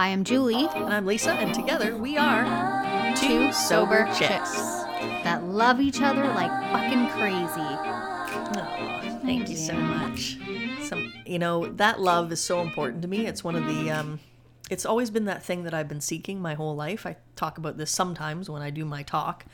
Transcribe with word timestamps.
Hi, 0.00 0.08
I'm 0.08 0.24
Julie. 0.24 0.66
And 0.76 0.94
I'm 0.94 1.04
Lisa, 1.04 1.32
and 1.32 1.52
together 1.52 1.94
we 1.94 2.16
are 2.16 2.44
Two 3.16 3.52
sober 3.52 4.06
chicks 4.14 4.54
that 5.24 5.44
love 5.44 5.78
each 5.78 6.00
other 6.00 6.24
like 6.28 6.50
fucking 6.72 7.06
crazy. 7.10 7.60
Oh, 8.56 9.20
thank 9.22 9.50
you 9.50 9.56
so 9.56 9.74
much. 9.74 10.38
Some, 10.84 11.12
you 11.26 11.38
know, 11.38 11.66
that 11.72 12.00
love 12.00 12.32
is 12.32 12.40
so 12.40 12.62
important 12.62 13.02
to 13.02 13.08
me. 13.08 13.26
It's 13.26 13.44
one 13.44 13.54
of 13.54 13.66
the, 13.66 13.90
um, 13.90 14.20
it's 14.70 14.86
always 14.86 15.10
been 15.10 15.26
that 15.26 15.42
thing 15.42 15.64
that 15.64 15.74
I've 15.74 15.88
been 15.88 16.00
seeking 16.00 16.40
my 16.40 16.54
whole 16.54 16.74
life. 16.74 17.04
I 17.04 17.16
talk 17.36 17.58
about 17.58 17.76
this 17.76 17.90
sometimes 17.90 18.48
when 18.48 18.62
I 18.62 18.70
do 18.70 18.86
my 18.86 19.02
talk. 19.02 19.44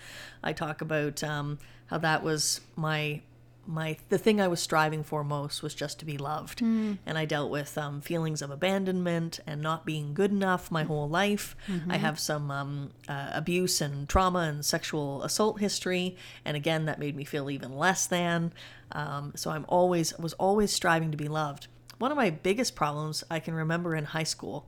I 0.44 0.52
talk 0.52 0.80
about 0.80 1.24
um, 1.24 1.58
how 1.86 1.98
that 1.98 2.22
was 2.22 2.60
my 2.76 3.20
my 3.66 3.96
the 4.08 4.18
thing 4.18 4.40
I 4.40 4.48
was 4.48 4.60
striving 4.60 5.02
for 5.02 5.24
most 5.24 5.62
was 5.62 5.74
just 5.74 5.98
to 6.00 6.04
be 6.04 6.18
loved, 6.18 6.60
and 7.06 7.18
I 7.18 7.24
dealt 7.24 7.50
with 7.50 7.76
um, 7.76 8.00
feelings 8.00 8.42
of 8.42 8.50
abandonment 8.50 9.40
and 9.46 9.60
not 9.60 9.84
being 9.84 10.14
good 10.14 10.30
enough 10.30 10.70
my 10.70 10.84
whole 10.84 11.08
life. 11.08 11.56
I 11.88 11.96
have 11.96 12.18
some 12.18 12.50
um, 12.50 12.90
uh, 13.08 13.30
abuse 13.32 13.80
and 13.80 14.08
trauma 14.08 14.40
and 14.40 14.64
sexual 14.64 15.22
assault 15.22 15.60
history, 15.60 16.16
and 16.44 16.56
again 16.56 16.86
that 16.86 16.98
made 16.98 17.16
me 17.16 17.24
feel 17.24 17.50
even 17.50 17.76
less 17.76 18.06
than. 18.06 18.52
Um, 18.92 19.32
so 19.36 19.50
I'm 19.50 19.64
always 19.68 20.16
was 20.18 20.34
always 20.34 20.72
striving 20.72 21.10
to 21.10 21.16
be 21.16 21.28
loved. 21.28 21.68
One 21.98 22.10
of 22.10 22.16
my 22.16 22.30
biggest 22.30 22.74
problems 22.74 23.24
I 23.30 23.40
can 23.40 23.54
remember 23.54 23.94
in 23.94 24.04
high 24.04 24.22
school 24.24 24.66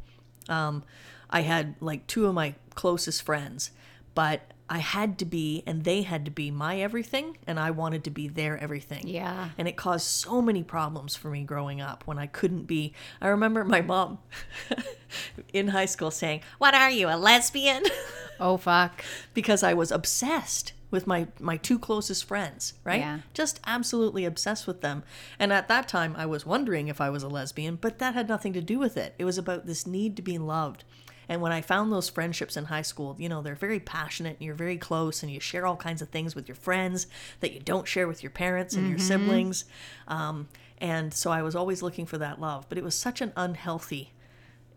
um, 0.49 0.85
I 1.31 1.43
had 1.43 1.75
like 1.81 2.07
two 2.07 2.27
of 2.27 2.35
my 2.35 2.55
closest 2.75 3.23
friends, 3.23 3.71
but 4.15 4.53
I 4.71 4.79
had 4.79 5.19
to 5.21 5.25
be 5.25 5.63
and 5.67 5.85
they 5.85 6.03
had 6.03 6.25
to 6.27 6.31
be 6.31 6.51
my 6.51 6.81
everything, 6.81 7.39
and 7.47 7.59
I 7.59 7.71
wanted 7.71 8.05
to 8.05 8.11
be 8.11 8.29
their 8.29 8.59
everything. 8.59 9.09
Yeah. 9.09 9.49
And 9.57 9.67
it 9.67 9.77
caused 9.77 10.07
so 10.07 10.43
many 10.43 10.63
problems 10.63 11.17
for 11.17 11.31
me 11.31 11.43
growing 11.45 11.81
up 11.81 12.03
when 12.07 12.19
I 12.19 12.27
couldn't 12.27 12.65
be. 12.65 12.93
I 13.21 13.29
remember 13.29 13.65
my 13.65 13.81
mom 13.81 14.19
in 15.53 15.69
high 15.69 15.87
school 15.87 16.11
saying, 16.11 16.41
What 16.59 16.75
are 16.75 16.91
you, 16.91 17.09
a 17.09 17.17
lesbian? 17.17 17.85
Oh, 18.41 18.57
fuck. 18.57 19.05
because 19.35 19.65
I 19.65 19.75
was 19.75 19.91
obsessed 19.91 20.73
with 20.93 21.09
my 21.09 21.27
my 21.41 21.57
two 21.57 21.77
closest 21.77 22.25
friends, 22.25 22.75
right? 22.85 23.01
Yeah. 23.01 23.19
Just 23.35 23.59
absolutely 23.67 24.25
obsessed 24.25 24.65
with 24.65 24.81
them. 24.81 25.03
And 25.41 25.53
at 25.53 25.67
that 25.67 25.89
time 25.89 26.15
I 26.17 26.25
was 26.27 26.47
wondering 26.47 26.87
if 26.87 27.01
I 27.01 27.11
was 27.11 27.25
a 27.25 27.29
lesbian, 27.29 27.75
but 27.75 27.99
that 27.99 28.15
had 28.15 28.29
nothing 28.29 28.53
to 28.53 28.61
do 28.61 28.79
with 28.79 28.97
it. 28.97 29.15
It 29.19 29.25
was 29.25 29.39
about 29.39 29.67
this 29.67 29.89
need 29.89 30.15
to 30.17 30.23
be 30.23 30.39
loved. 30.39 30.85
And 31.29 31.43
when 31.43 31.53
I 31.53 31.61
found 31.61 31.93
those 31.93 32.09
friendships 32.09 32.57
in 32.57 32.67
high 32.67 32.83
school, 32.83 33.17
you 33.19 33.29
know, 33.29 33.43
they're 33.43 33.55
very 33.55 33.81
passionate 33.81 34.37
and 34.39 34.47
you're 34.47 34.55
very 34.55 34.79
close 34.79 35.23
and 35.23 35.31
you 35.31 35.41
share 35.41 35.67
all 35.67 35.77
kinds 35.77 36.01
of 36.01 36.09
things 36.09 36.35
with 36.35 36.49
your 36.49 36.55
friends 36.55 37.07
that 37.41 37.53
you 37.53 37.61
don't 37.61 37.87
share 37.87 38.09
with 38.09 38.23
your 38.23 38.31
parents 38.31 38.75
and 38.75 38.89
your 38.89 38.99
siblings. 38.99 39.65
Um, 40.07 40.49
and 40.79 41.13
so 41.13 41.31
I 41.31 41.43
was 41.43 41.55
always 41.55 41.83
looking 41.83 42.07
for 42.07 42.19
that 42.19 42.41
love, 42.41 42.67
but 42.69 42.79
it 42.79 42.85
was 42.85 42.95
such 42.95 43.21
an 43.21 43.33
unhealthy 43.37 44.13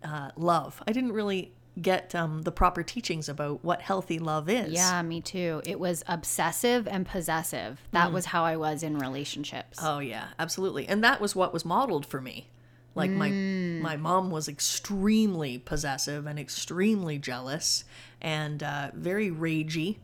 uh, 0.04 0.32
love. 0.36 0.82
I 0.88 0.92
didn't 0.92 1.14
really 1.14 1.54
get 1.80 2.14
um, 2.14 2.42
the 2.42 2.52
proper 2.52 2.84
teachings 2.84 3.30
about 3.30 3.64
what 3.64 3.82
healthy 3.82 4.20
love 4.20 4.50
is. 4.50 4.74
Yeah, 4.74 5.02
me 5.04 5.22
too. 5.22 5.62
It 5.66 5.80
was 5.80 6.04
obsessive 6.08 6.88
and 6.88 7.06
possessive. 7.06 7.80
That 7.92 8.12
was 8.12 8.26
how 8.26 8.44
I 8.44 8.58
was 8.58 8.84
in 8.84 8.98
relationships. 8.98 9.80
Oh 9.82 10.00
yeah, 10.00 10.28
absolutely. 10.38 10.88
And 10.88 11.04
that 11.04 11.22
was 11.22 11.36
what 11.36 11.54
was 11.54 11.64
modeled 11.64 12.06
for 12.06 12.20
me. 12.20 12.50
Like 12.94 13.10
my 13.10 13.30
my 13.30 13.96
mom 13.96 14.32
was 14.32 14.48
extremely 14.48 15.58
possessive 15.58 16.26
and 16.26 16.38
extremely 16.38 17.18
jealous 17.18 17.86
and 18.22 18.62
uh, 18.62 18.92
very 18.94 19.32
ragey, 19.32 19.98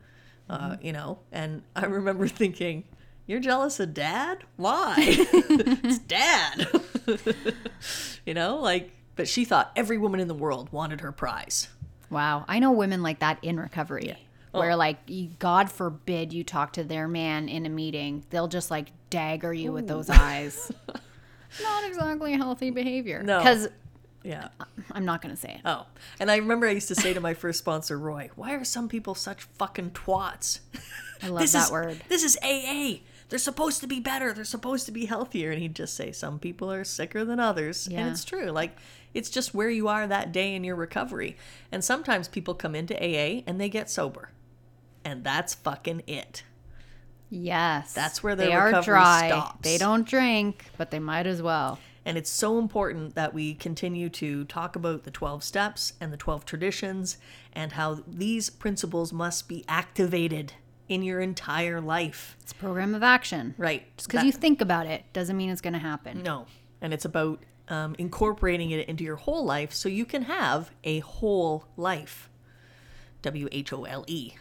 uh, 0.49 0.77
you 0.81 0.93
know. 0.93 1.19
And 1.31 1.63
I 1.75 1.85
remember 1.85 2.27
thinking, 2.29 2.85
"You're 3.25 3.41
jealous 3.41 3.79
of 3.79 3.93
dad? 3.93 4.45
Why? 4.55 4.95
it's 4.97 5.99
dad." 5.99 6.67
you 8.25 8.33
know, 8.33 8.57
like. 8.57 8.91
But 9.15 9.27
she 9.27 9.45
thought 9.45 9.71
every 9.75 9.97
woman 9.97 10.19
in 10.19 10.27
the 10.27 10.35
world 10.35 10.71
wanted 10.71 11.01
her 11.01 11.11
prize. 11.11 11.69
Wow. 12.11 12.45
I 12.47 12.59
know 12.59 12.71
women 12.71 13.01
like 13.01 13.19
that 13.19 13.39
in 13.41 13.59
recovery. 13.59 14.15
Where, 14.51 14.75
like, 14.75 14.97
God 15.37 15.71
forbid 15.71 16.33
you 16.33 16.43
talk 16.43 16.73
to 16.73 16.83
their 16.83 17.07
man 17.07 17.47
in 17.47 17.65
a 17.67 17.69
meeting, 17.69 18.25
they'll 18.31 18.47
just 18.47 18.71
like 18.71 18.91
dagger 19.11 19.53
you 19.53 19.71
with 19.71 19.87
those 19.87 20.09
eyes. 20.09 20.71
Not 21.61 21.83
exactly 21.85 22.33
healthy 22.33 22.69
behavior. 22.71 23.23
No. 23.23 23.39
Because 23.39 23.67
Yeah. 24.23 24.49
I'm 24.91 25.05
not 25.05 25.21
going 25.21 25.33
to 25.33 25.39
say 25.39 25.53
it. 25.55 25.61
Oh, 25.65 25.85
and 26.19 26.29
I 26.31 26.37
remember 26.37 26.67
I 26.67 26.71
used 26.71 26.87
to 26.89 26.95
say 26.95 27.13
to 27.13 27.19
my 27.21 27.33
first 27.33 27.59
sponsor, 27.59 27.97
Roy, 27.97 28.29
"Why 28.35 28.53
are 28.53 28.63
some 28.63 28.87
people 28.89 29.15
such 29.15 29.43
fucking 29.43 29.91
twats?" 29.91 30.59
I 31.21 31.27
love 31.29 31.41
this 31.41 31.53
that 31.53 31.65
is, 31.65 31.71
word. 31.71 32.01
This 32.09 32.23
is 32.23 32.37
AA. 32.43 33.01
They're 33.29 33.39
supposed 33.39 33.81
to 33.81 33.87
be 33.87 33.99
better. 33.99 34.31
They're 34.33 34.43
supposed 34.45 34.85
to 34.85 34.91
be 34.91 35.05
healthier. 35.05 35.51
And 35.51 35.61
he'd 35.61 35.75
just 35.75 35.95
say, 35.95 36.11
"Some 36.11 36.39
people 36.39 36.71
are 36.71 36.83
sicker 36.83 37.23
than 37.25 37.39
others," 37.39 37.87
Yeah. 37.89 38.01
and 38.01 38.11
it's 38.11 38.23
true. 38.25 38.51
Like 38.51 38.77
it's 39.13 39.29
just 39.29 39.53
where 39.53 39.69
you 39.69 39.87
are 39.87 40.07
that 40.07 40.31
day 40.31 40.55
in 40.55 40.63
your 40.63 40.75
recovery. 40.75 41.37
And 41.71 41.83
sometimes 41.83 42.27
people 42.27 42.53
come 42.53 42.75
into 42.75 42.95
AA 42.95 43.43
and 43.47 43.59
they 43.59 43.69
get 43.69 43.89
sober, 43.89 44.29
and 45.03 45.23
that's 45.23 45.53
fucking 45.55 46.03
it. 46.07 46.43
Yes. 47.29 47.93
That's 47.93 48.23
where 48.23 48.35
they 48.35 48.53
are 48.53 48.81
dry. 48.81 49.27
stops. 49.27 49.59
They 49.61 49.77
don't 49.77 50.07
drink, 50.07 50.65
but 50.77 50.91
they 50.91 50.99
might 50.99 51.27
as 51.27 51.41
well. 51.41 51.79
And 52.05 52.17
it's 52.17 52.29
so 52.29 52.57
important 52.57 53.15
that 53.15 53.33
we 53.33 53.53
continue 53.53 54.07
to 54.11 54.45
talk 54.45 54.77
about 54.77 55.03
the 55.03 55.11
12 55.11 55.43
steps 55.43 55.93
and 55.99 56.13
the 56.13 56.17
12 56.17 56.45
traditions 56.45 57.17
and 57.51 57.73
how 57.73 58.03
these 58.07 58.49
principles 58.49 59.11
must 59.11 59.49
be 59.49 59.65
activated 59.67 60.53
in 60.87 61.03
your 61.03 61.19
entire 61.19 61.81
life. 61.81 62.37
It's 62.41 62.53
a 62.53 62.55
program 62.55 62.95
of 62.95 63.03
action. 63.03 63.55
Right. 63.57 63.85
Just 63.97 64.09
because 64.09 64.25
you 64.25 64.31
think 64.31 64.61
about 64.61 64.85
it 64.85 65.03
doesn't 65.11 65.35
mean 65.35 65.49
it's 65.49 65.59
going 65.59 65.73
to 65.73 65.79
happen. 65.79 66.23
No. 66.23 66.45
And 66.81 66.93
it's 66.93 67.03
about 67.03 67.43
um, 67.67 67.95
incorporating 67.97 68.71
it 68.71 68.87
into 68.87 69.03
your 69.03 69.17
whole 69.17 69.43
life 69.43 69.73
so 69.73 69.89
you 69.89 70.05
can 70.05 70.23
have 70.23 70.71
a 70.83 70.99
whole 70.99 71.65
life. 71.75 72.29
W 73.23 73.49
H 73.51 73.73
O 73.73 73.83
L 73.83 74.05
E, 74.07 74.33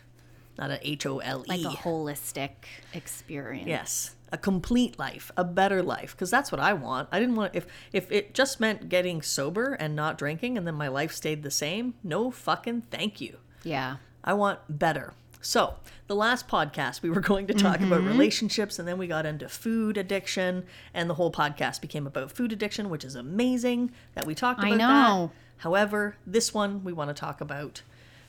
not 0.59 0.71
a 0.71 0.79
H 0.89 1.07
O 1.07 1.19
L 1.19 1.45
Like 1.49 1.61
E. 1.61 1.65
a 1.65 1.69
holistic 1.71 2.51
experience. 2.95 3.69
Yes, 3.69 4.15
a 4.33 4.39
complete 4.39 4.99
life, 4.99 5.31
a 5.37 5.45
better 5.45 5.83
life, 5.83 6.13
because 6.13 6.31
that's 6.31 6.51
what 6.51 6.61
I 6.61 6.73
want. 6.73 7.09
I 7.13 7.19
didn't 7.21 7.37
want 7.37 7.55
if 7.55 7.67
if 7.93 8.11
it 8.11 8.35
just 8.35 8.59
meant 8.61 8.89
getting 8.89 9.23
sober 9.23 9.75
and 9.75 9.95
not 9.95 10.19
drinking, 10.19 10.57
and 10.59 10.67
then 10.67 10.75
my 10.75 10.89
life 10.89 11.13
stayed 11.13 11.43
the 11.43 11.51
same. 11.51 11.95
No 12.03 12.31
fucking 12.31 12.83
thank 12.91 13.21
you. 13.21 13.39
Yeah. 13.63 13.97
I 14.25 14.35
want 14.35 14.61
better. 14.69 15.13
So, 15.43 15.75
the 16.09 16.17
last 16.17 16.49
podcast, 16.49 17.03
we 17.03 17.11
were 17.11 17.21
going 17.33 17.47
to 17.47 17.55
talk 17.55 17.77
about 17.81 18.01
Mm-hmm. 18.01 18.09
relationships, 18.09 18.81
and 18.81 18.89
then 18.89 18.99
we 18.99 19.07
got 19.07 19.25
into 19.27 19.49
food 19.49 19.97
addiction, 19.97 20.65
and 20.93 21.09
the 21.09 21.15
whole 21.15 21.31
podcast 21.31 21.81
became 21.81 22.05
about 22.07 22.33
food 22.33 22.53
addiction, 22.53 22.91
which 22.91 23.05
is 23.05 23.15
amazing 23.15 23.93
that 24.15 24.27
we 24.27 24.35
talked 24.35 24.59
about 24.59 24.73
I 24.73 24.75
about 24.75 24.89
know. 24.89 25.27
that. 25.27 25.63
However, 25.63 26.17
this 26.27 26.53
one 26.53 26.83
we 26.83 26.93
want 26.93 27.11
to 27.11 27.15
talk 27.15 27.41
about 27.41 27.83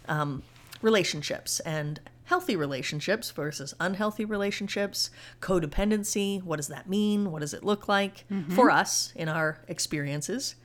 um, 0.08 0.44
relationships 0.84 1.60
and 1.62 2.00
healthy 2.28 2.56
relationships 2.56 3.32
versus 3.32 3.74
unhealthy 3.80 4.24
relationships, 4.26 5.10
codependency. 5.42 6.42
What 6.44 6.58
does 6.58 6.68
that 6.68 6.88
mean? 6.90 7.32
What 7.32 7.40
does 7.42 7.54
it 7.54 7.64
look 7.64 7.88
like 7.88 8.26
Mm-hmm. 8.32 8.54
for 8.56 8.70
us 8.70 9.12
in 9.16 9.28
our 9.30 9.60
experiences? 9.68 10.56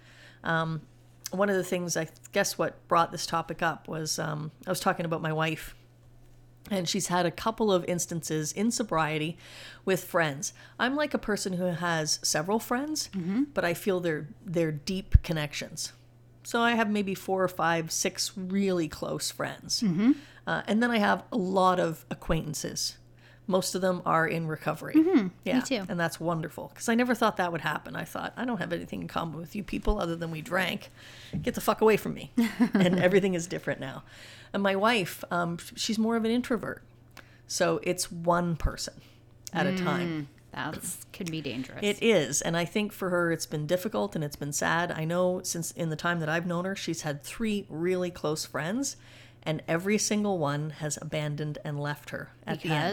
Um, 0.44 0.82
one 1.30 1.48
of 1.48 1.56
the 1.56 1.64
things 1.64 1.96
I 1.96 2.08
guess 2.32 2.58
what 2.58 2.86
brought 2.88 3.10
this 3.12 3.26
topic 3.26 3.62
up 3.62 3.88
was 3.88 4.18
um, 4.18 4.50
I 4.66 4.70
was 4.70 4.80
talking 4.80 5.06
about 5.06 5.22
my 5.22 5.32
wife 5.32 5.74
and 6.70 6.88
she's 6.88 7.08
had 7.08 7.26
a 7.26 7.30
couple 7.30 7.72
of 7.72 7.84
instances 7.86 8.52
in 8.52 8.70
sobriety 8.70 9.36
with 9.84 10.04
friends. 10.04 10.52
I'm 10.78 10.94
like 10.94 11.12
a 11.14 11.18
person 11.18 11.54
who 11.54 11.64
has 11.64 12.20
several 12.22 12.58
friends, 12.58 13.08
but 13.54 13.64
I 13.64 13.74
feel 13.74 13.98
they're 14.00 14.28
they're 14.44 14.72
deep 14.72 15.22
connections. 15.22 15.92
So 16.44 16.60
I 16.60 16.72
have 16.72 16.90
maybe 16.90 17.14
four 17.14 17.42
or 17.42 17.48
five, 17.48 17.90
six 17.92 18.32
really 18.36 18.88
close 18.88 19.30
friends, 19.30 19.82
uh, 20.46 20.62
and 20.66 20.82
then 20.82 20.90
I 20.90 20.98
have 20.98 21.22
a 21.32 21.36
lot 21.36 21.78
of 21.78 22.04
acquaintances. 22.10 22.96
Most 23.46 23.74
of 23.74 23.80
them 23.80 24.02
are 24.06 24.26
in 24.26 24.46
recovery. 24.46 24.94
Yeah, 25.44 25.60
too. 25.60 25.84
and 25.88 25.98
that's 25.98 26.20
wonderful 26.20 26.68
because 26.72 26.88
I 26.88 26.94
never 26.94 27.14
thought 27.14 27.36
that 27.38 27.50
would 27.50 27.60
happen. 27.60 27.96
I 27.96 28.04
thought 28.04 28.32
I 28.36 28.44
don't 28.44 28.58
have 28.58 28.72
anything 28.72 29.02
in 29.02 29.08
common 29.08 29.38
with 29.40 29.56
you 29.56 29.64
people 29.64 30.00
other 30.00 30.14
than 30.14 30.30
we 30.30 30.40
drank. 30.42 30.90
Get 31.42 31.54
the 31.54 31.60
fuck 31.60 31.80
away 31.80 31.96
from 31.96 32.14
me. 32.14 32.32
and 32.74 33.00
everything 33.00 33.34
is 33.34 33.46
different 33.48 33.80
now. 33.80 34.04
And 34.52 34.62
my 34.62 34.76
wife, 34.76 35.24
um, 35.30 35.58
she's 35.74 35.98
more 35.98 36.14
of 36.16 36.24
an 36.24 36.30
introvert, 36.30 36.82
so 37.46 37.80
it's 37.82 38.12
one 38.12 38.54
person 38.54 38.94
at 39.52 39.66
a 39.66 39.76
time. 39.76 40.28
That 40.52 40.78
could 41.14 41.30
be 41.30 41.40
dangerous. 41.40 41.80
It 41.82 42.02
is, 42.02 42.42
and 42.42 42.56
I 42.58 42.66
think 42.66 42.92
for 42.92 43.08
her 43.08 43.32
it's 43.32 43.46
been 43.46 43.66
difficult 43.66 44.14
and 44.14 44.22
it's 44.22 44.36
been 44.36 44.52
sad. 44.52 44.92
I 44.92 45.04
know 45.06 45.40
since 45.42 45.70
in 45.72 45.88
the 45.88 45.96
time 45.96 46.20
that 46.20 46.28
I've 46.28 46.46
known 46.46 46.66
her, 46.66 46.76
she's 46.76 47.02
had 47.02 47.22
three 47.22 47.66
really 47.70 48.10
close 48.10 48.44
friends, 48.44 48.96
and 49.44 49.62
every 49.66 49.98
single 49.98 50.38
one 50.38 50.70
has 50.70 50.98
abandoned 51.00 51.58
and 51.64 51.80
left 51.80 52.10
her 52.10 52.30
at 52.46 52.60
the 52.62 52.70
end. 52.70 52.92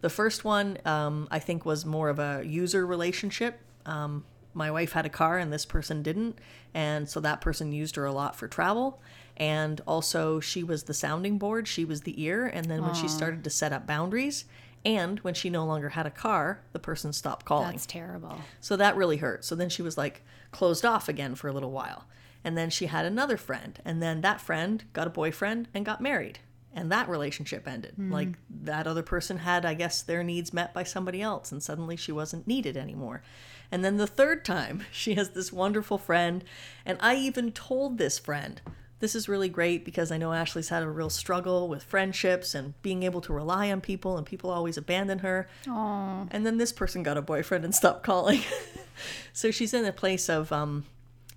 The 0.00 0.10
first 0.10 0.44
one, 0.44 0.78
um, 0.84 1.28
I 1.30 1.38
think, 1.38 1.64
was 1.64 1.84
more 1.84 2.08
of 2.08 2.18
a 2.18 2.42
user 2.44 2.86
relationship. 2.86 3.60
Um, 3.86 4.24
my 4.54 4.70
wife 4.70 4.92
had 4.92 5.06
a 5.06 5.10
car 5.10 5.38
and 5.38 5.52
this 5.52 5.64
person 5.64 6.02
didn't, 6.02 6.38
and 6.74 7.08
so 7.08 7.20
that 7.20 7.40
person 7.40 7.72
used 7.72 7.96
her 7.96 8.04
a 8.04 8.12
lot 8.12 8.36
for 8.36 8.48
travel. 8.48 9.00
And 9.36 9.80
also, 9.86 10.40
she 10.40 10.62
was 10.62 10.84
the 10.84 10.94
sounding 10.94 11.38
board, 11.38 11.66
she 11.66 11.84
was 11.84 12.02
the 12.02 12.22
ear. 12.22 12.46
And 12.46 12.66
then 12.66 12.82
when 12.82 12.94
she 12.94 13.08
started 13.08 13.42
to 13.44 13.50
set 13.50 13.72
up 13.72 13.86
boundaries, 13.86 14.44
and 14.84 15.20
when 15.20 15.34
she 15.34 15.48
no 15.48 15.64
longer 15.64 15.90
had 15.90 16.06
a 16.06 16.10
car, 16.10 16.60
the 16.72 16.78
person 16.78 17.12
stopped 17.12 17.46
calling. 17.46 17.70
That's 17.70 17.86
terrible. 17.86 18.40
So 18.60 18.76
that 18.76 18.96
really 18.96 19.18
hurt. 19.18 19.44
So 19.44 19.54
then 19.54 19.68
she 19.68 19.80
was 19.80 19.96
like 19.96 20.22
closed 20.50 20.84
off 20.84 21.08
again 21.08 21.34
for 21.34 21.48
a 21.48 21.52
little 21.52 21.70
while. 21.70 22.04
And 22.44 22.56
then 22.56 22.70
she 22.70 22.86
had 22.86 23.04
another 23.04 23.36
friend. 23.36 23.78
And 23.84 24.02
then 24.02 24.20
that 24.22 24.40
friend 24.40 24.84
got 24.92 25.06
a 25.06 25.10
boyfriend 25.10 25.68
and 25.74 25.84
got 25.84 26.00
married. 26.00 26.40
And 26.74 26.90
that 26.90 27.08
relationship 27.08 27.68
ended. 27.68 27.94
Like 28.10 28.28
that 28.62 28.86
other 28.86 29.02
person 29.02 29.38
had, 29.38 29.66
I 29.66 29.74
guess, 29.74 30.02
their 30.02 30.24
needs 30.24 30.52
met 30.52 30.72
by 30.72 30.84
somebody 30.84 31.20
else. 31.20 31.52
And 31.52 31.62
suddenly 31.62 31.96
she 31.96 32.12
wasn't 32.12 32.46
needed 32.46 32.76
anymore. 32.76 33.22
And 33.70 33.84
then 33.84 33.96
the 33.96 34.06
third 34.06 34.44
time, 34.44 34.84
she 34.92 35.14
has 35.14 35.30
this 35.30 35.52
wonderful 35.52 35.98
friend. 35.98 36.44
And 36.86 36.98
I 37.00 37.16
even 37.16 37.52
told 37.52 37.98
this 37.98 38.18
friend, 38.18 38.60
this 39.00 39.14
is 39.16 39.28
really 39.28 39.48
great 39.48 39.84
because 39.84 40.12
I 40.12 40.16
know 40.16 40.32
Ashley's 40.32 40.68
had 40.68 40.84
a 40.84 40.88
real 40.88 41.10
struggle 41.10 41.68
with 41.68 41.82
friendships 41.82 42.54
and 42.54 42.80
being 42.82 43.02
able 43.02 43.20
to 43.22 43.32
rely 43.32 43.72
on 43.72 43.80
people, 43.80 44.16
and 44.16 44.24
people 44.24 44.48
always 44.48 44.76
abandon 44.76 45.18
her. 45.18 45.48
Aw. 45.68 46.26
And 46.30 46.46
then 46.46 46.58
this 46.58 46.72
person 46.72 47.02
got 47.02 47.16
a 47.16 47.22
boyfriend 47.22 47.64
and 47.64 47.74
stopped 47.74 48.04
calling. 48.04 48.42
so 49.32 49.50
she's 49.50 49.74
in 49.74 49.84
a 49.84 49.92
place 49.92 50.28
of, 50.28 50.52
um, 50.52 50.84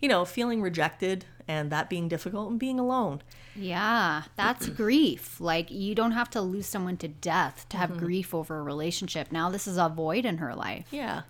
you 0.06 0.10
know, 0.10 0.24
feeling 0.24 0.62
rejected 0.62 1.26
and 1.48 1.72
that 1.72 1.90
being 1.90 2.08
difficult 2.08 2.52
and 2.52 2.60
being 2.60 2.80
alone. 2.80 3.24
Yeah, 3.56 4.22
that's 4.36 4.70
grief. 4.84 5.42
Like 5.42 5.72
you 5.72 5.96
don't 5.96 6.12
have 6.12 6.30
to 6.32 6.42
lose 6.42 6.68
someone 6.68 6.98
to 6.98 7.08
death 7.08 7.66
to 7.70 7.78
have 7.78 7.90
Mm-hmm. 7.90 8.06
grief 8.06 8.34
over 8.36 8.60
a 8.60 8.62
relationship. 8.62 9.32
Now 9.32 9.50
this 9.50 9.66
is 9.66 9.78
a 9.80 9.90
void 9.90 10.24
in 10.26 10.38
her 10.38 10.54
life. 10.54 10.86
Yeah. 10.92 11.24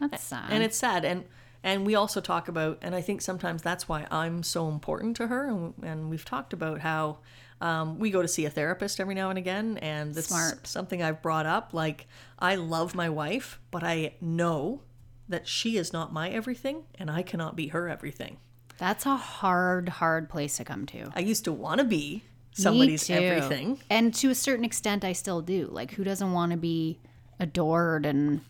That's 0.00 0.24
sad. 0.24 0.50
and 0.50 0.62
it's 0.62 0.78
sad 0.78 1.04
and 1.04 1.24
and 1.62 1.84
we 1.84 1.94
also 1.94 2.20
talk 2.20 2.48
about 2.48 2.78
and 2.82 2.94
i 2.94 3.00
think 3.02 3.20
sometimes 3.22 3.60
that's 3.62 3.88
why 3.88 4.06
i'm 4.10 4.42
so 4.42 4.68
important 4.68 5.16
to 5.16 5.26
her 5.26 5.46
and, 5.48 5.72
and 5.82 6.10
we've 6.10 6.24
talked 6.24 6.52
about 6.52 6.80
how 6.80 7.18
um, 7.62 7.98
we 7.98 8.10
go 8.10 8.20
to 8.20 8.28
see 8.28 8.44
a 8.44 8.50
therapist 8.50 9.00
every 9.00 9.14
now 9.14 9.30
and 9.30 9.38
again 9.38 9.78
and 9.78 10.14
this 10.14 10.26
Smart. 10.26 10.66
something 10.66 11.02
i've 11.02 11.22
brought 11.22 11.46
up 11.46 11.72
like 11.72 12.06
i 12.38 12.54
love 12.56 12.94
my 12.94 13.08
wife 13.08 13.58
but 13.70 13.82
i 13.82 14.12
know 14.20 14.82
that 15.28 15.46
she 15.46 15.76
is 15.76 15.92
not 15.92 16.12
my 16.12 16.30
everything 16.30 16.84
and 16.98 17.10
i 17.10 17.22
cannot 17.22 17.56
be 17.56 17.68
her 17.68 17.88
everything 17.88 18.38
that's 18.78 19.06
a 19.06 19.16
hard, 19.16 19.88
hard 19.88 20.28
place 20.28 20.58
to 20.58 20.64
come 20.64 20.84
to. 20.86 21.10
i 21.14 21.20
used 21.20 21.44
to 21.44 21.52
want 21.52 21.78
to 21.78 21.84
be 21.84 22.22
somebody's 22.56 23.08
Me 23.08 23.16
everything 23.16 23.78
And 23.90 24.14
to 24.14 24.30
a 24.30 24.34
certain 24.34 24.64
extent, 24.64 25.04
I 25.04 25.12
still 25.12 25.42
do. 25.42 25.68
Like, 25.70 25.92
who 25.92 26.04
doesn't 26.04 26.32
want 26.32 26.52
to 26.52 26.58
be 26.58 26.98
adored 27.38 28.06
and 28.06 28.40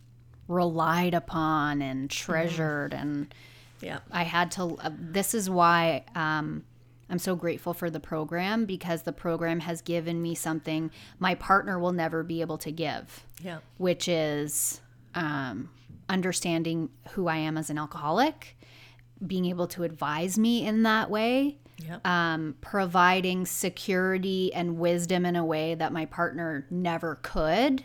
relied 0.49 1.15
upon 1.15 1.83
and 1.83 2.11
treasured? 2.11 2.95
And 2.95 3.35
yeah 3.81 3.99
I 4.11 4.23
had 4.23 4.51
to. 4.53 4.77
Uh, 4.81 4.91
this 4.99 5.35
is 5.35 5.51
why 5.51 6.05
um, 6.15 6.65
I'm 7.11 7.19
so 7.19 7.37
grateful 7.37 7.75
for 7.75 7.91
the 7.91 8.01
program 8.01 8.65
because 8.65 9.03
the 9.03 9.13
program 9.13 9.61
has 9.61 9.83
given 9.83 10.23
me 10.23 10.35
something 10.35 10.91
my 11.19 11.35
partner 11.35 11.79
will 11.79 11.93
never 11.93 12.23
be 12.23 12.41
able 12.41 12.59
to 12.59 12.71
give, 12.71 13.25
yeah 13.43 13.59
which 13.77 14.09
is 14.09 14.81
um, 15.15 15.71
understanding 16.09 16.91
who 17.11 17.29
I 17.29 17.37
am 17.37 17.57
as 17.57 17.71
an 17.71 17.79
alcoholic, 17.79 18.59
being 19.27 19.47
able 19.47 19.67
to 19.69 19.83
advise 19.83 20.39
me 20.39 20.67
in 20.67 20.83
that 20.83 21.11
way 21.11 21.59
yeah 21.79 21.99
um, 22.05 22.55
providing 22.61 23.47
security 23.47 24.53
and 24.53 24.79
wisdom 24.79 25.27
in 25.27 25.37
a 25.37 25.45
way 25.45 25.75
that 25.75 25.93
my 25.93 26.07
partner 26.07 26.67
never 26.71 27.17
could. 27.23 27.85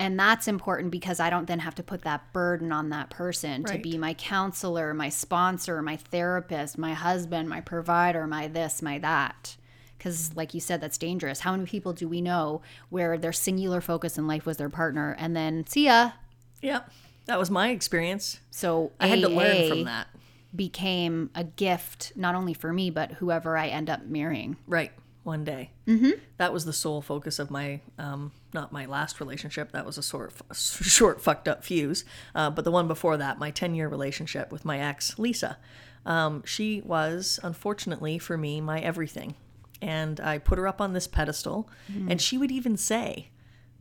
And 0.00 0.16
that's 0.18 0.46
important 0.46 0.92
because 0.92 1.18
I 1.18 1.28
don't 1.28 1.48
then 1.48 1.58
have 1.58 1.74
to 1.74 1.82
put 1.82 2.02
that 2.02 2.32
burden 2.32 2.70
on 2.70 2.90
that 2.90 3.10
person 3.10 3.64
to 3.64 3.78
be 3.78 3.98
my 3.98 4.14
counselor, 4.14 4.94
my 4.94 5.08
sponsor, 5.08 5.82
my 5.82 5.96
therapist, 5.96 6.78
my 6.78 6.94
husband, 6.94 7.48
my 7.48 7.60
provider, 7.60 8.24
my 8.28 8.46
this, 8.46 8.80
my 8.80 9.00
that. 9.00 9.56
Because, 9.96 10.36
like 10.36 10.54
you 10.54 10.60
said, 10.60 10.80
that's 10.80 10.98
dangerous. 10.98 11.40
How 11.40 11.50
many 11.50 11.64
people 11.64 11.92
do 11.92 12.06
we 12.06 12.20
know 12.20 12.62
where 12.90 13.18
their 13.18 13.32
singular 13.32 13.80
focus 13.80 14.16
in 14.16 14.28
life 14.28 14.46
was 14.46 14.58
their 14.58 14.70
partner 14.70 15.16
and 15.18 15.34
then 15.34 15.66
see 15.66 15.86
ya? 15.86 16.12
yeah 16.60 16.80
that 17.28 17.38
was 17.38 17.50
my 17.50 17.70
experience 17.70 18.40
So 18.50 18.90
i 18.98 19.06
had 19.06 19.20
to 19.20 19.28
learn 19.28 19.68
from 19.68 19.84
that 19.84 20.08
became 20.54 21.30
a 21.34 21.44
gift, 21.44 22.12
not 22.16 22.34
only 22.34 22.54
for 22.54 22.72
me, 22.72 22.90
but 22.90 23.12
whoever 23.12 23.56
I 23.56 23.68
end 23.68 23.90
up 23.90 24.06
marrying. 24.06 24.56
Right. 24.66 24.92
One 25.22 25.44
day. 25.44 25.70
Mm-hmm. 25.86 26.12
That 26.38 26.52
was 26.52 26.64
the 26.64 26.72
sole 26.72 27.02
focus 27.02 27.38
of 27.38 27.50
my, 27.50 27.80
um, 27.98 28.32
not 28.54 28.72
my 28.72 28.86
last 28.86 29.20
relationship. 29.20 29.72
That 29.72 29.84
was 29.84 29.98
a 29.98 30.02
sort 30.02 30.32
of 30.32 30.56
short, 30.56 31.20
fucked 31.20 31.48
up 31.48 31.64
fuse. 31.64 32.04
Uh, 32.34 32.50
but 32.50 32.64
the 32.64 32.70
one 32.70 32.88
before 32.88 33.18
that, 33.18 33.38
my 33.38 33.50
10 33.50 33.74
year 33.74 33.88
relationship 33.88 34.50
with 34.50 34.64
my 34.64 34.78
ex, 34.78 35.18
Lisa. 35.18 35.58
Um, 36.06 36.42
she 36.46 36.80
was, 36.80 37.38
unfortunately 37.42 38.18
for 38.18 38.38
me, 38.38 38.60
my 38.60 38.80
everything. 38.80 39.34
And 39.82 40.18
I 40.20 40.38
put 40.38 40.58
her 40.58 40.66
up 40.66 40.80
on 40.80 40.92
this 40.94 41.06
pedestal. 41.06 41.68
And 42.08 42.20
she 42.20 42.38
would 42.38 42.50
even 42.50 42.76
say, 42.76 43.28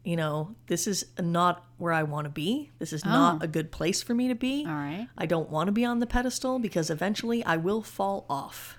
you 0.04 0.16
know, 0.16 0.56
this 0.68 0.88
is 0.88 1.06
not 1.20 1.66
where 1.78 1.92
I 1.92 2.04
want 2.04 2.26
to 2.26 2.30
be. 2.30 2.72
This 2.80 2.94
is 2.94 3.04
not 3.04 3.44
a 3.44 3.48
good 3.48 3.72
place 3.72 4.02
for 4.02 4.14
me 4.14 4.30
to 4.30 4.36
be. 4.36 4.66
All 4.66 4.74
right. 4.74 5.08
I 5.18 5.26
don't 5.26 5.50
want 5.50 5.68
to 5.68 5.72
be 5.72 5.84
on 5.84 6.00
the 6.00 6.08
pedestal 6.08 6.60
because 6.60 6.90
eventually 6.90 7.44
I 7.44 7.58
will 7.58 7.82
fall 7.82 8.26
off. 8.30 8.78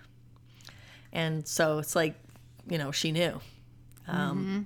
And 1.13 1.47
so 1.47 1.79
it's 1.79 1.95
like, 1.95 2.15
you 2.69 2.79
know, 2.79 2.91
she 2.93 3.13
knew. 3.13 3.41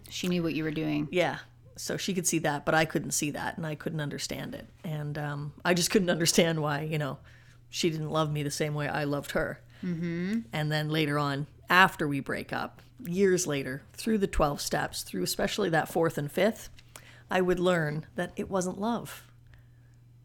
She 0.09 0.29
knew 0.29 0.43
what 0.43 0.55
you 0.55 0.65
were 0.65 0.71
doing. 0.71 1.09
Yeah. 1.11 1.39
So 1.77 1.97
she 1.97 2.15
could 2.15 2.27
see 2.27 2.39
that, 2.41 2.65
but 2.65 2.75
I 2.75 2.85
couldn't 2.85 3.11
see 3.13 3.33
that 3.33 3.57
and 3.57 3.67
I 3.67 3.75
couldn't 3.75 4.01
understand 4.01 4.55
it. 4.55 4.69
And 4.85 5.19
um, 5.19 5.53
I 5.65 5.75
just 5.75 5.91
couldn't 5.91 6.11
understand 6.17 6.63
why, 6.63 6.83
you 6.83 6.99
know, 6.99 7.19
she 7.71 7.91
didn't 7.91 8.11
love 8.11 8.31
me 8.31 8.43
the 8.43 8.51
same 8.51 8.75
way 8.75 8.89
I 8.89 9.05
loved 9.05 9.33
her. 9.33 9.61
Mm-hmm. 9.83 10.41
And 10.53 10.71
then 10.71 10.91
later 10.91 11.19
on, 11.19 11.47
after 11.73 12.07
we 12.07 12.21
break 12.21 12.53
up, 12.53 12.83
years 13.03 13.47
later, 13.47 13.83
through 13.95 14.19
the 14.19 14.27
12 14.27 14.61
steps, 14.61 15.03
through 15.03 15.23
especially 15.23 15.71
that 15.71 15.89
fourth 15.89 16.19
and 16.19 16.31
fifth, 16.31 16.69
I 17.31 17.41
would 17.41 17.59
learn 17.59 18.07
that 18.15 18.33
it 18.37 18.51
wasn't 18.51 18.79
love. 18.79 19.27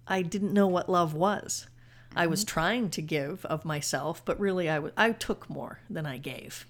I 0.05 0.21
didn't 0.21 0.53
know 0.53 0.67
what 0.67 0.89
love 0.89 1.13
was. 1.13 1.67
I 2.15 2.27
was 2.27 2.41
mm-hmm. 2.41 2.53
trying 2.53 2.89
to 2.91 3.01
give 3.01 3.45
of 3.45 3.63
myself, 3.63 4.23
but 4.25 4.39
really 4.39 4.69
I, 4.69 4.75
w- 4.75 4.93
I 4.97 5.13
took 5.13 5.49
more 5.49 5.79
than 5.89 6.05
I 6.05 6.17
gave. 6.17 6.65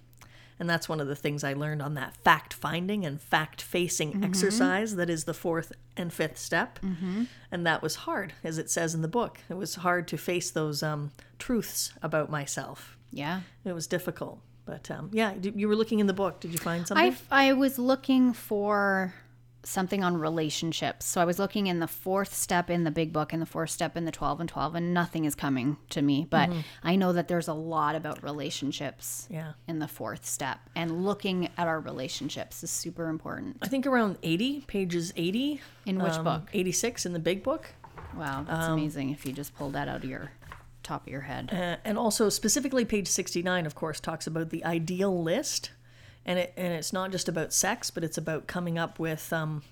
And 0.59 0.69
that's 0.69 0.89
one 0.89 0.99
of 0.99 1.07
the 1.07 1.15
things 1.15 1.43
I 1.43 1.53
learned 1.53 1.81
on 1.81 1.95
that 1.95 2.15
fact 2.17 2.53
finding 2.53 3.03
and 3.05 3.19
fact 3.19 3.61
facing 3.61 4.13
mm-hmm. 4.13 4.23
exercise 4.23 4.95
that 4.95 5.09
is 5.09 5.23
the 5.23 5.33
fourth 5.33 5.71
and 5.95 6.13
fifth 6.13 6.37
step. 6.37 6.79
Mm-hmm. 6.83 7.23
And 7.51 7.65
that 7.65 7.81
was 7.81 7.95
hard, 7.95 8.33
as 8.43 8.59
it 8.59 8.69
says 8.69 8.93
in 8.93 9.01
the 9.01 9.07
book. 9.07 9.39
It 9.49 9.55
was 9.55 9.75
hard 9.75 10.07
to 10.09 10.17
face 10.17 10.51
those 10.51 10.83
um, 10.83 11.11
truths 11.39 11.93
about 12.03 12.29
myself. 12.29 12.97
Yeah. 13.11 13.41
It 13.65 13.73
was 13.73 13.87
difficult. 13.87 14.39
But 14.67 14.91
um, 14.91 15.09
yeah, 15.13 15.33
you 15.41 15.67
were 15.67 15.75
looking 15.75 15.99
in 15.99 16.07
the 16.07 16.13
book. 16.13 16.41
Did 16.41 16.51
you 16.51 16.59
find 16.59 16.85
something? 16.85 17.15
I, 17.31 17.49
I 17.49 17.53
was 17.53 17.79
looking 17.79 18.33
for 18.33 19.13
something 19.67 20.03
on 20.03 20.17
relationships. 20.17 21.05
So 21.05 21.21
I 21.21 21.25
was 21.25 21.39
looking 21.39 21.67
in 21.67 21.79
the 21.79 21.87
fourth 21.87 22.33
step 22.33 22.69
in 22.69 22.83
the 22.83 22.91
big 22.91 23.11
book 23.11 23.33
and 23.33 23.41
the 23.41 23.45
fourth 23.45 23.69
step 23.69 23.97
in 23.97 24.05
the 24.05 24.11
12 24.11 24.41
and 24.41 24.49
12, 24.49 24.75
and 24.75 24.93
nothing 24.93 25.25
is 25.25 25.35
coming 25.35 25.77
to 25.89 26.01
me. 26.01 26.25
But 26.29 26.49
I 26.83 26.95
know 26.95 27.13
that 27.13 27.27
there's 27.27 27.47
a 27.47 27.53
lot 27.53 27.95
about 27.95 28.23
relationships 28.23 29.27
yeah. 29.29 29.53
in 29.67 29.79
the 29.79 29.87
fourth 29.87 30.25
step, 30.25 30.59
and 30.75 31.05
looking 31.05 31.49
at 31.57 31.67
our 31.67 31.79
relationships 31.79 32.63
is 32.63 32.71
super 32.71 33.09
important. 33.09 33.57
I 33.61 33.67
think 33.67 33.85
around 33.85 34.17
80, 34.23 34.61
pages 34.67 35.13
80. 35.15 35.61
In 35.85 35.99
which 35.99 36.13
um, 36.13 36.23
book? 36.23 36.49
86 36.53 37.05
in 37.05 37.13
the 37.13 37.19
big 37.19 37.43
book. 37.43 37.69
Wow, 38.15 38.45
that's 38.47 38.67
amazing 38.67 39.11
if 39.11 39.25
you 39.25 39.33
just 39.33 39.55
pulled 39.55 39.73
that 39.73 39.87
out 39.87 39.97
of 39.97 40.09
your 40.09 40.31
top 40.87 41.05
of 41.05 41.11
your 41.11 41.21
head. 41.21 41.49
Uh, 41.51 41.77
and 41.83 41.97
also 41.97 42.29
specifically 42.29 42.85
page 42.85 43.07
69 43.07 43.65
of 43.65 43.75
course 43.75 43.99
talks 43.99 44.25
about 44.25 44.49
the 44.49 44.63
ideal 44.63 45.21
list. 45.21 45.71
And 46.25 46.39
it 46.39 46.53
and 46.57 46.73
it's 46.73 46.93
not 46.93 47.11
just 47.11 47.27
about 47.29 47.53
sex 47.53 47.91
but 47.91 48.03
it's 48.03 48.17
about 48.17 48.47
coming 48.47 48.77
up 48.77 48.97
with 48.97 49.31
um, 49.33 49.63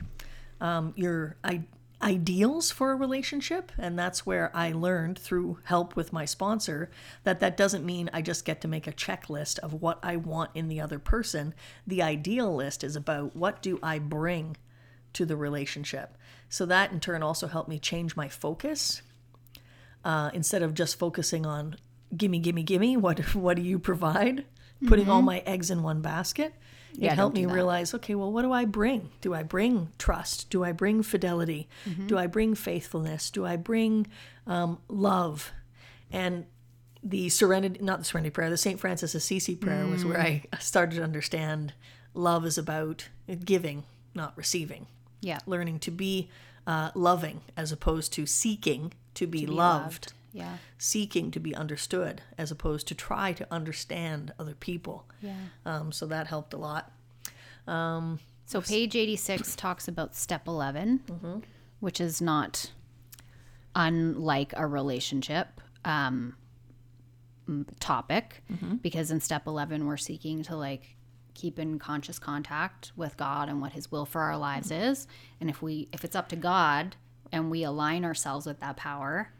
um, 0.59 0.93
your 0.95 1.37
I- 1.43 1.63
ideals 2.01 2.69
for 2.69 2.91
a 2.91 2.95
relationship. 2.95 3.71
And 3.77 3.97
that's 3.97 4.25
where 4.25 4.51
i 4.53 4.71
learned 4.71 5.17
through 5.17 5.59
help 5.63 5.95
with 5.95 6.11
my 6.11 6.25
sponsor 6.25 6.89
that 7.23 7.39
that 7.39 7.57
doesn't 7.57 7.85
mean 7.85 8.09
i 8.13 8.21
just 8.21 8.45
get 8.45 8.59
to 8.61 8.67
make 8.67 8.85
a 8.85 8.91
checklist 8.91 9.57
of 9.59 9.81
what 9.81 9.99
i 10.03 10.17
want 10.17 10.51
in 10.53 10.67
the 10.67 10.81
other 10.81 10.99
person. 10.99 11.53
The 11.87 12.01
ideal 12.01 12.53
list 12.53 12.83
is 12.83 12.97
about 12.97 13.35
what 13.35 13.61
do 13.61 13.79
i 13.81 13.99
bring 13.99 14.57
to 15.13 15.25
the 15.25 15.37
relationship. 15.37 16.17
So 16.49 16.65
that 16.65 16.91
in 16.91 16.99
turn 16.99 17.23
also 17.23 17.47
helped 17.47 17.69
me 17.69 17.79
change 17.79 18.17
my 18.17 18.27
focus 18.27 19.01
uh, 20.05 20.29
instead 20.33 20.61
of 20.63 20.73
just 20.73 20.97
focusing 20.97 21.45
on 21.45 21.75
gimme, 22.15 22.39
gimme, 22.39 22.63
gimme, 22.63 22.95
what 22.95 23.19
what 23.35 23.57
do 23.57 23.61
you 23.63 23.77
provide? 23.79 24.45
Putting 24.87 25.09
all 25.09 25.21
my 25.21 25.39
eggs 25.39 25.69
in 25.71 25.83
one 25.83 26.01
basket. 26.01 26.53
It 26.53 26.53
Mm-hmm. 26.95 27.03
Yeah, 27.03 27.13
helped 27.15 27.35
me 27.35 27.45
realize, 27.45 27.93
okay, 27.95 28.15
well, 28.15 28.31
what 28.31 28.43
do 28.43 28.53
I 28.53 28.63
bring? 28.63 29.09
Do 29.19 29.33
I 29.33 29.43
bring 29.43 29.89
trust? 29.97 30.49
Do 30.49 30.63
I 30.63 30.71
bring 30.71 31.03
fidelity? 31.03 31.67
Mm-hmm. 31.85 32.07
Do 32.07 32.17
I 32.17 32.27
bring 32.27 32.55
faithfulness? 32.55 33.31
Do 33.31 33.45
I 33.45 33.57
bring 33.57 34.07
um, 34.47 34.77
love? 34.87 35.51
And 36.09 36.45
the 37.03 37.27
serenity, 37.27 37.79
not 37.83 37.99
the 37.99 38.05
serenity 38.05 38.29
prayer, 38.31 38.49
the 38.49 38.55
St. 38.57 38.79
Francis 38.79 39.13
Assisi 39.13 39.55
prayer 39.57 39.85
was 39.87 40.05
where 40.05 40.19
I 40.21 40.43
Mm. 40.53 40.61
started 40.73 40.95
to 40.95 41.03
understand 41.03 41.73
love 42.13 42.45
is 42.45 42.57
about 42.57 43.09
giving, 43.43 43.83
not 44.13 44.31
receiving 44.37 44.87
Yeah. 45.21 45.39
learning 45.45 45.79
to 45.79 45.91
be 45.91 46.29
uh, 46.67 46.91
loving 46.95 47.41
as 47.55 47.71
opposed 47.71 48.11
to 48.13 48.25
seeking 48.25 48.93
to 49.15 49.27
be, 49.27 49.45
loved, 49.45 50.13
Yeah. 50.33 50.57
seeking 50.77 51.31
to 51.31 51.39
be 51.39 51.55
understood 51.55 52.21
as 52.37 52.51
opposed 52.51 52.87
to 52.87 52.95
try 52.95 53.33
to 53.33 53.47
understand 53.51 54.33
other 54.39 54.55
people. 54.55 55.05
Yeah. 55.21 55.33
Um, 55.65 55.91
so 55.91 56.05
that 56.07 56.27
helped 56.27 56.53
a 56.53 56.57
lot. 56.57 56.91
So 58.47 58.61
page 58.61 58.95
86 58.95 59.55
talks 59.55 59.87
about 59.87 60.15
step 60.15 60.47
11, 60.47 61.01
Mm-hmm. 61.07 61.39
which 61.79 61.99
is 62.01 62.21
not 62.21 62.71
unlike 63.75 64.53
a 64.57 64.67
relationship. 64.67 65.61
Um, 65.83 66.35
topic 67.79 68.43
because 68.81 69.11
in 69.11 69.19
step 69.21 69.45
11 69.45 69.85
we're 69.85 69.97
seeking 69.97 70.41
to 70.41 70.55
like 70.55 70.95
keep 71.35 71.59
in 71.59 71.77
conscious 71.77 72.17
contact 72.17 72.91
with 72.95 73.15
God 73.17 73.47
and 73.49 73.61
what 73.61 73.73
his 73.73 73.91
will 73.91 74.05
for 74.05 74.21
our 74.21 74.37
lives 74.37 74.71
is 74.71 75.07
and 75.39 75.49
if 75.49 75.61
we 75.61 75.87
if 75.93 76.03
it's 76.03 76.15
up 76.15 76.29
to 76.29 76.35
God 76.35 76.95
and 77.31 77.51
we 77.51 77.63
align 77.63 78.03
ourselves 78.05 78.45
with 78.45 78.59
that 78.61 78.77
power 78.77 79.31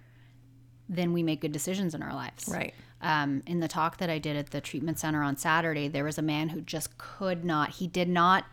then 0.87 1.13
we 1.13 1.23
make 1.23 1.41
good 1.41 1.51
decisions 1.51 1.95
in 1.95 2.03
our 2.03 2.13
lives 2.13 2.47
Right. 2.47 2.73
um, 3.01 3.41
in 3.47 3.59
the 3.59 3.67
talk 3.67 3.97
that 3.97 4.09
I 4.09 4.19
did 4.19 4.35
at 4.37 4.51
the 4.51 4.61
treatment 4.61 4.99
center 4.99 5.23
on 5.23 5.35
Saturday, 5.35 5.87
there 5.87 6.03
was 6.03 6.17
a 6.19 6.21
man 6.21 6.49
who 6.49 6.61
just 6.61 6.95
could 6.99 7.43
not, 7.43 7.71
he 7.71 7.87
did 7.87 8.07
not 8.07 8.45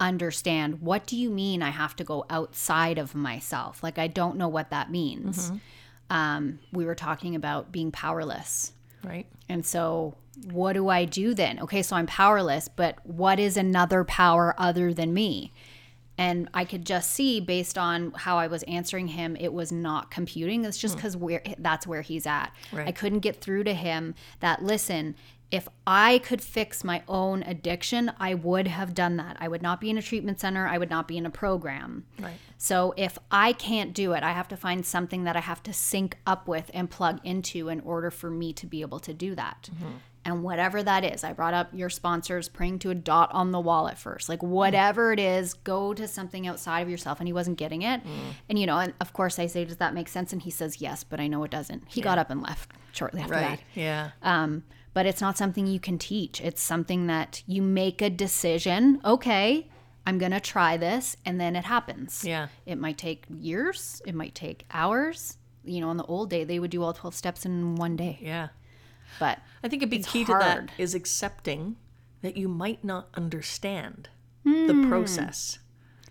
understand 0.00 0.80
what 0.80 1.06
do 1.06 1.16
you 1.16 1.28
mean 1.30 1.62
I 1.62 1.70
have 1.70 1.94
to 1.96 2.04
go 2.04 2.24
outside 2.30 2.96
of 2.98 3.14
myself? 3.14 3.82
Like, 3.82 3.98
I 3.98 4.06
don't 4.06 4.36
know 4.36 4.48
what 4.48 4.70
that 4.70 4.90
means. 4.90 5.52
Um, 6.10 6.58
we 6.72 6.84
were 6.84 6.94
talking 6.94 7.34
about 7.34 7.70
being 7.70 7.90
powerless. 7.92 8.72
Right. 9.02 9.26
And 9.48 9.64
so, 9.64 10.14
what 10.50 10.74
do 10.74 10.88
I 10.88 11.04
do 11.04 11.34
then? 11.34 11.60
Okay, 11.60 11.82
so 11.82 11.96
I'm 11.96 12.06
powerless, 12.06 12.68
but 12.68 12.98
what 13.04 13.38
is 13.38 13.56
another 13.56 14.04
power 14.04 14.54
other 14.58 14.92
than 14.92 15.14
me? 15.14 15.52
And 16.16 16.48
I 16.54 16.64
could 16.64 16.86
just 16.86 17.12
see 17.12 17.40
based 17.40 17.76
on 17.76 18.12
how 18.12 18.38
I 18.38 18.46
was 18.46 18.62
answering 18.64 19.08
him, 19.08 19.36
it 19.36 19.52
was 19.52 19.72
not 19.72 20.10
computing. 20.10 20.64
It's 20.64 20.78
just 20.78 20.94
hmm. 20.94 20.98
because 20.98 21.16
where 21.16 21.42
that's 21.58 21.86
where 21.86 22.02
he's 22.02 22.26
at. 22.26 22.52
Right. 22.72 22.86
I 22.86 22.92
couldn't 22.92 23.20
get 23.20 23.40
through 23.40 23.64
to 23.64 23.74
him 23.74 24.14
that 24.40 24.62
listen, 24.62 25.16
if 25.50 25.68
I 25.86 26.18
could 26.18 26.40
fix 26.40 26.82
my 26.82 27.02
own 27.06 27.42
addiction, 27.44 28.10
I 28.18 28.34
would 28.34 28.66
have 28.66 28.94
done 28.94 29.16
that. 29.18 29.36
I 29.38 29.46
would 29.48 29.62
not 29.62 29.80
be 29.80 29.90
in 29.90 29.98
a 29.98 30.02
treatment 30.02 30.40
center. 30.40 30.66
I 30.66 30.78
would 30.78 30.90
not 30.90 31.06
be 31.06 31.16
in 31.16 31.26
a 31.26 31.30
program. 31.30 32.06
Right. 32.18 32.34
So 32.58 32.94
if 32.96 33.18
I 33.30 33.52
can't 33.52 33.92
do 33.92 34.12
it, 34.14 34.22
I 34.22 34.32
have 34.32 34.48
to 34.48 34.56
find 34.56 34.84
something 34.84 35.24
that 35.24 35.36
I 35.36 35.40
have 35.40 35.62
to 35.64 35.72
sync 35.72 36.18
up 36.26 36.48
with 36.48 36.70
and 36.74 36.90
plug 36.90 37.20
into 37.24 37.68
in 37.68 37.80
order 37.80 38.10
for 38.10 38.30
me 38.30 38.52
to 38.54 38.66
be 38.66 38.80
able 38.80 39.00
to 39.00 39.14
do 39.14 39.34
that. 39.34 39.68
Mm-hmm. 39.72 39.92
And 40.26 40.42
whatever 40.42 40.82
that 40.82 41.04
is, 41.04 41.22
I 41.22 41.34
brought 41.34 41.52
up 41.52 41.68
your 41.74 41.90
sponsors 41.90 42.48
praying 42.48 42.78
to 42.80 42.90
a 42.90 42.94
dot 42.94 43.30
on 43.32 43.50
the 43.50 43.60
wall 43.60 43.88
at 43.88 43.98
first. 43.98 44.28
Like 44.28 44.42
whatever 44.42 45.12
it 45.12 45.20
is, 45.20 45.52
go 45.52 45.92
to 45.92 46.08
something 46.08 46.46
outside 46.46 46.80
of 46.80 46.88
yourself. 46.88 47.20
And 47.20 47.28
he 47.28 47.32
wasn't 47.32 47.58
getting 47.58 47.82
it. 47.82 48.00
And 48.48 48.58
you 48.58 48.66
know, 48.66 48.78
and 48.78 48.94
of 49.00 49.12
course 49.12 49.38
I 49.38 49.46
say, 49.46 49.64
Does 49.64 49.76
that 49.76 49.92
make 49.92 50.08
sense? 50.08 50.32
And 50.32 50.40
he 50.40 50.50
says, 50.50 50.80
Yes, 50.80 51.04
but 51.04 51.20
I 51.20 51.26
know 51.26 51.44
it 51.44 51.50
doesn't. 51.50 51.84
He 51.88 52.00
got 52.00 52.18
up 52.18 52.30
and 52.30 52.42
left 52.42 52.72
shortly 52.92 53.20
after 53.20 53.34
that. 53.34 53.60
Yeah. 53.74 54.10
Um, 54.22 54.64
but 54.94 55.06
it's 55.06 55.20
not 55.20 55.36
something 55.36 55.66
you 55.66 55.80
can 55.80 55.98
teach. 55.98 56.40
It's 56.40 56.62
something 56.62 57.08
that 57.08 57.42
you 57.46 57.60
make 57.60 58.00
a 58.00 58.08
decision. 58.08 59.00
Okay, 59.04 59.68
I'm 60.06 60.18
going 60.18 60.32
to 60.32 60.40
try 60.40 60.76
this. 60.76 61.16
And 61.26 61.40
then 61.40 61.56
it 61.56 61.64
happens. 61.64 62.24
Yeah. 62.24 62.48
It 62.64 62.78
might 62.78 62.96
take 62.96 63.24
years, 63.28 64.00
it 64.06 64.14
might 64.14 64.34
take 64.34 64.64
hours. 64.70 65.36
You 65.64 65.80
know, 65.80 65.90
in 65.90 65.96
the 65.96 66.04
old 66.04 66.30
day, 66.30 66.44
they 66.44 66.58
would 66.58 66.70
do 66.70 66.82
all 66.82 66.92
12 66.92 67.14
steps 67.14 67.44
in 67.44 67.74
one 67.76 67.96
day. 67.96 68.18
Yeah. 68.20 68.48
But 69.18 69.38
I 69.64 69.68
think 69.68 69.82
a 69.82 69.86
big 69.86 70.00
It's 70.00 70.12
key 70.12 70.24
to 70.26 70.32
that 70.32 70.70
is 70.78 70.94
accepting 70.94 71.76
that 72.22 72.36
you 72.36 72.46
might 72.48 72.84
not 72.84 73.08
understand 73.14 74.08
Hmm. 74.44 74.66
the 74.66 74.86
process, 74.88 75.58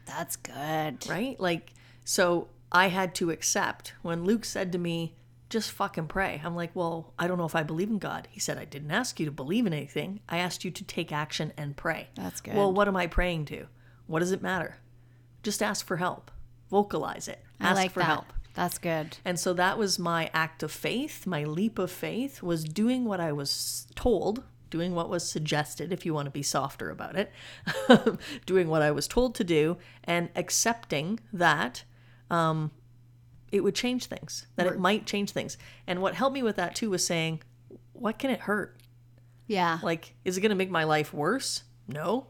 that's 0.06 0.36
good. 0.36 1.08
right? 1.08 1.40
Like, 1.40 1.72
so 2.04 2.48
I 2.72 2.88
had 2.88 3.14
to 3.16 3.30
accept 3.30 3.94
when 4.02 4.26
Luke 4.26 4.44
said 4.44 4.72
to 4.72 4.78
me, 4.80 5.16
just 5.50 5.72
fucking 5.72 6.08
pray. 6.08 6.42
I'm 6.44 6.56
like, 6.56 6.72
well, 6.76 7.14
I 7.20 7.28
don't 7.28 7.38
know 7.38 7.46
if 7.46 7.56
I 7.56 7.62
believe 7.62 7.90
in 7.92 8.00
God. 8.00 8.28
He 8.32 8.40
said, 8.40 8.58
I 8.58 8.66
didn't 8.66 8.90
ask 8.90 9.20
you 9.20 9.28
to 9.28 9.32
believe 9.32 9.68
in 9.68 9.74
anything. 9.74 10.20
I 10.28 10.40
asked 10.40 10.66
you 10.66 10.72
to 10.72 10.84
take 10.84 11.12
action 11.12 11.54
and 11.56 11.78
pray. 11.78 12.08
That's 12.16 12.42
good. 12.42 12.56
Well, 12.56 12.74
what 12.74 12.88
am 12.88 12.96
I 12.96 13.06
praying 13.06 13.46
to? 13.46 13.68
What 14.08 14.20
does 14.22 14.32
it 14.32 14.42
matter? 14.42 14.78
Just 15.44 15.62
ask 15.62 15.86
for 15.86 15.98
help, 15.98 16.32
vocalize 16.72 17.28
it, 17.28 17.44
ask 17.60 17.76
like 17.76 17.92
for 17.92 18.00
that. 18.00 18.06
help. 18.08 18.34
That's 18.54 18.78
good. 18.78 19.18
And 19.26 19.40
so 19.40 19.54
that 19.54 19.78
was 19.78 19.98
my 19.98 20.30
act 20.34 20.64
of 20.64 20.72
faith, 20.72 21.26
my 21.26 21.44
leap 21.44 21.80
of 21.80 21.92
faith 21.92 22.44
was 22.44 22.64
doing 22.64 23.06
what 23.06 23.20
I 23.20 23.32
was 23.32 23.88
told, 23.96 24.44
doing 24.70 24.94
what 24.94 25.10
was 25.10 25.28
suggested, 25.28 25.92
if 25.92 26.06
you 26.06 26.14
want 26.14 26.28
to 26.28 26.32
be 26.32 26.44
softer 26.44 26.90
about 26.90 27.16
it, 27.16 27.32
doing 28.46 28.68
what 28.68 28.82
I 28.82 28.92
was 28.92 29.08
told 29.08 29.36
to 29.36 29.44
do, 29.44 29.78
and 30.04 30.30
accepting 30.36 31.20
that 31.32 31.84
um, 32.30 32.72
it 33.52 33.64
would 33.64 33.76
change 33.76 34.06
things, 34.06 34.48
that 34.56 34.68
it 34.68 34.80
might 34.80 35.06
change 35.06 35.32
things. 35.32 35.58
And 35.88 36.02
what 36.02 36.16
helped 36.16 36.34
me 36.34 36.44
with 36.44 36.56
that 36.58 36.76
too 36.76 36.92
was 36.92 37.06
saying, 37.06 37.42
what 37.94 38.20
can 38.20 38.30
it 38.30 38.42
hurt? 38.42 38.78
Yeah. 39.48 39.80
Like, 39.82 40.16
is 40.26 40.38
it 40.38 40.42
going 40.42 40.50
to 40.50 40.56
make 40.56 40.72
my 40.72 40.84
life 40.84 41.14
worse? 41.14 41.64
No. 41.88 42.28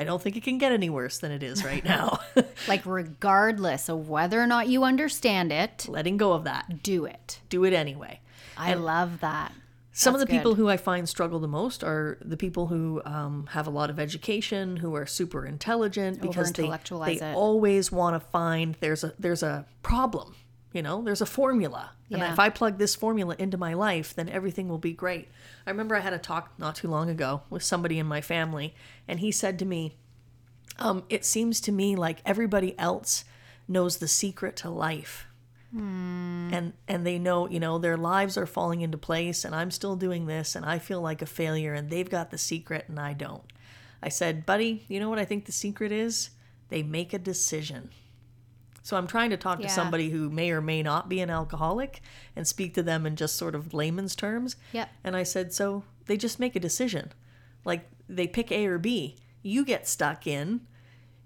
I 0.00 0.04
don't 0.04 0.22
think 0.22 0.34
it 0.34 0.42
can 0.42 0.56
get 0.56 0.72
any 0.72 0.88
worse 0.88 1.18
than 1.18 1.30
it 1.30 1.42
is 1.42 1.62
right 1.62 1.84
now. 1.84 2.20
like, 2.68 2.86
regardless 2.86 3.90
of 3.90 4.08
whether 4.08 4.40
or 4.40 4.46
not 4.46 4.66
you 4.66 4.82
understand 4.82 5.52
it, 5.52 5.84
Letting 5.90 6.16
go 6.16 6.32
of 6.32 6.44
that. 6.44 6.82
do 6.82 7.04
it. 7.04 7.40
Do 7.50 7.64
it 7.64 7.74
anyway. 7.74 8.20
I 8.56 8.72
love 8.74 9.20
that. 9.20 9.52
Some 9.92 10.14
of 10.14 10.20
the 10.20 10.24
That's 10.24 10.38
people 10.38 10.54
who 10.54 10.70
I 10.70 10.78
find 10.78 11.06
struggle 11.06 11.38
the 11.38 11.48
most 11.48 11.84
are 11.84 12.16
the 12.22 12.38
people 12.38 12.68
who 12.68 13.02
um, 13.04 13.46
have 13.50 13.66
a 13.66 13.70
lot 13.70 13.90
of 13.90 14.00
education, 14.00 14.76
who 14.78 14.94
are 14.94 15.04
super 15.04 15.44
intelligent 15.44 16.22
because 16.22 16.50
they, 16.52 16.66
they 16.66 17.16
it. 17.16 17.36
always 17.36 17.92
want 17.92 18.14
to 18.14 18.20
find 18.30 18.76
there's 18.80 19.04
a 19.04 19.12
there's 19.18 19.42
a 19.42 19.66
problem, 19.82 20.34
you 20.72 20.82
know, 20.82 21.02
there's 21.02 21.20
a 21.20 21.26
formula, 21.26 21.90
and 22.10 22.20
Yeah. 22.20 22.32
if 22.32 22.38
I 22.38 22.48
plug 22.48 22.78
this 22.78 22.94
formula 22.94 23.34
into 23.38 23.56
my 23.58 23.74
life, 23.74 24.14
then 24.14 24.28
everything 24.28 24.68
will 24.68 24.78
be 24.78 24.92
great. 24.92 25.28
I 25.66 25.70
remember 25.70 25.96
I 25.96 26.00
had 26.00 26.12
a 26.12 26.18
talk 26.18 26.52
not 26.58 26.76
too 26.76 26.88
long 26.88 27.10
ago 27.10 27.42
with 27.50 27.62
somebody 27.62 27.98
in 27.98 28.06
my 28.06 28.20
family, 28.20 28.74
and 29.08 29.20
he 29.20 29.32
said 29.32 29.58
to 29.58 29.64
me, 29.64 29.96
um, 30.78 31.04
"It 31.08 31.24
seems 31.24 31.60
to 31.62 31.72
me 31.72 31.96
like 31.96 32.20
everybody 32.24 32.78
else 32.78 33.24
knows 33.68 33.98
the 33.98 34.08
secret 34.08 34.56
to 34.56 34.70
life." 34.70 35.26
and 36.52 36.72
and 36.88 37.06
they 37.06 37.16
know 37.16 37.48
you 37.48 37.60
know 37.60 37.78
their 37.78 37.96
lives 37.96 38.36
are 38.36 38.44
falling 38.44 38.80
into 38.80 38.98
place 38.98 39.44
and 39.44 39.54
i'm 39.54 39.70
still 39.70 39.94
doing 39.94 40.26
this 40.26 40.56
and 40.56 40.66
i 40.66 40.80
feel 40.80 41.00
like 41.00 41.22
a 41.22 41.26
failure 41.26 41.74
and 41.74 41.90
they've 41.90 42.10
got 42.10 42.32
the 42.32 42.38
secret 42.38 42.86
and 42.88 42.98
i 42.98 43.12
don't 43.12 43.44
i 44.02 44.08
said 44.08 44.44
buddy 44.44 44.84
you 44.88 44.98
know 44.98 45.08
what 45.08 45.20
i 45.20 45.24
think 45.24 45.44
the 45.44 45.52
secret 45.52 45.92
is 45.92 46.30
they 46.70 46.82
make 46.82 47.12
a 47.12 47.20
decision 47.20 47.88
so 48.90 48.96
i'm 48.96 49.06
trying 49.06 49.30
to 49.30 49.36
talk 49.36 49.60
Yeah. 49.60 49.68
to 49.68 49.72
somebody 49.72 50.10
who 50.10 50.28
may 50.28 50.50
or 50.50 50.60
may 50.60 50.82
not 50.82 51.08
be 51.08 51.20
an 51.20 51.30
alcoholic 51.30 52.02
and 52.36 52.46
speak 52.46 52.74
to 52.74 52.82
them 52.82 53.06
in 53.06 53.16
just 53.16 53.36
sort 53.36 53.54
of 53.54 53.72
layman's 53.72 54.14
terms 54.16 54.56
Yep. 54.72 54.88
and 55.04 55.16
i 55.16 55.22
said 55.22 55.52
so 55.52 55.84
they 56.06 56.16
just 56.16 56.38
make 56.40 56.56
a 56.56 56.60
decision 56.60 57.12
like 57.64 57.88
they 58.08 58.26
pick 58.26 58.50
a 58.52 58.66
or 58.66 58.78
b 58.78 59.16
you 59.42 59.64
get 59.64 59.86
stuck 59.88 60.26
in 60.26 60.60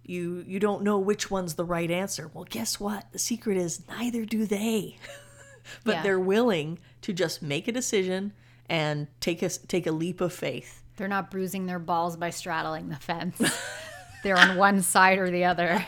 you 0.05 0.45
you 0.47 0.61
don't 0.61 0.83
know 0.83 0.99
which 0.99 1.31
one's 1.31 1.55
the 1.55 1.65
right 1.65 1.91
answer. 1.91 2.31
Well, 2.35 2.45
guess 2.45 2.79
what? 2.79 3.11
The 3.13 3.19
secret 3.19 3.57
is 3.57 3.81
neither 3.89 4.27
do 4.27 4.45
they. 4.45 4.99
but 5.85 5.95
Yeah. 5.95 6.03
they're 6.03 6.21
willing 6.21 6.79
to 7.01 7.15
just 7.15 7.41
make 7.41 7.67
a 7.69 7.73
decision 7.73 8.35
and 8.69 9.07
take 9.21 9.41
a 9.43 9.49
take 9.49 9.87
a 9.87 9.93
leap 9.93 10.21
of 10.21 10.31
faith. 10.35 10.83
They're 10.97 11.09
not 11.09 11.31
bruising 11.31 11.65
their 11.65 11.79
balls 11.79 12.19
by 12.19 12.29
straddling 12.29 12.91
the 12.91 12.97
fence. 12.97 13.41
They're 14.25 14.37
on 14.37 14.57
one 14.57 14.83
side 14.83 15.19
or 15.19 15.31
the 15.31 15.45
other. 15.45 15.85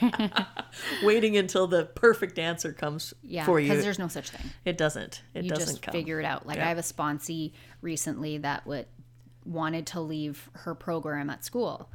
Waiting 1.03 1.37
until 1.37 1.67
the 1.67 1.87
perfect 1.87 2.39
answer 2.39 2.73
comes 2.73 3.13
yeah, 3.23 3.45
for 3.45 3.59
you. 3.59 3.69
because 3.69 3.83
there's 3.83 3.99
no 3.99 4.09
such 4.09 4.31
thing. 4.31 4.53
It 4.65 4.79
doesn't. 4.79 5.23
It 5.35 5.45
you 5.45 5.51
doesn't 5.51 5.51
come. 5.51 5.67
You 5.67 5.73
just 5.73 5.83
come. 5.83 5.93
figure 5.93 6.21
it 6.21 6.27
out. 6.27 6.47
Like 6.47 6.59
Yeah. 6.59 6.67
I 6.67 6.69
have 6.69 6.79
a 6.79 6.83
sponsee 6.83 7.53
recently 7.81 8.39
that 8.39 8.67
would 8.67 8.87
wanted 9.45 9.87
to 9.87 10.01
leave 10.01 10.51
her 10.53 10.75
program 10.75 11.31
at 11.31 11.45
school. 11.45 11.91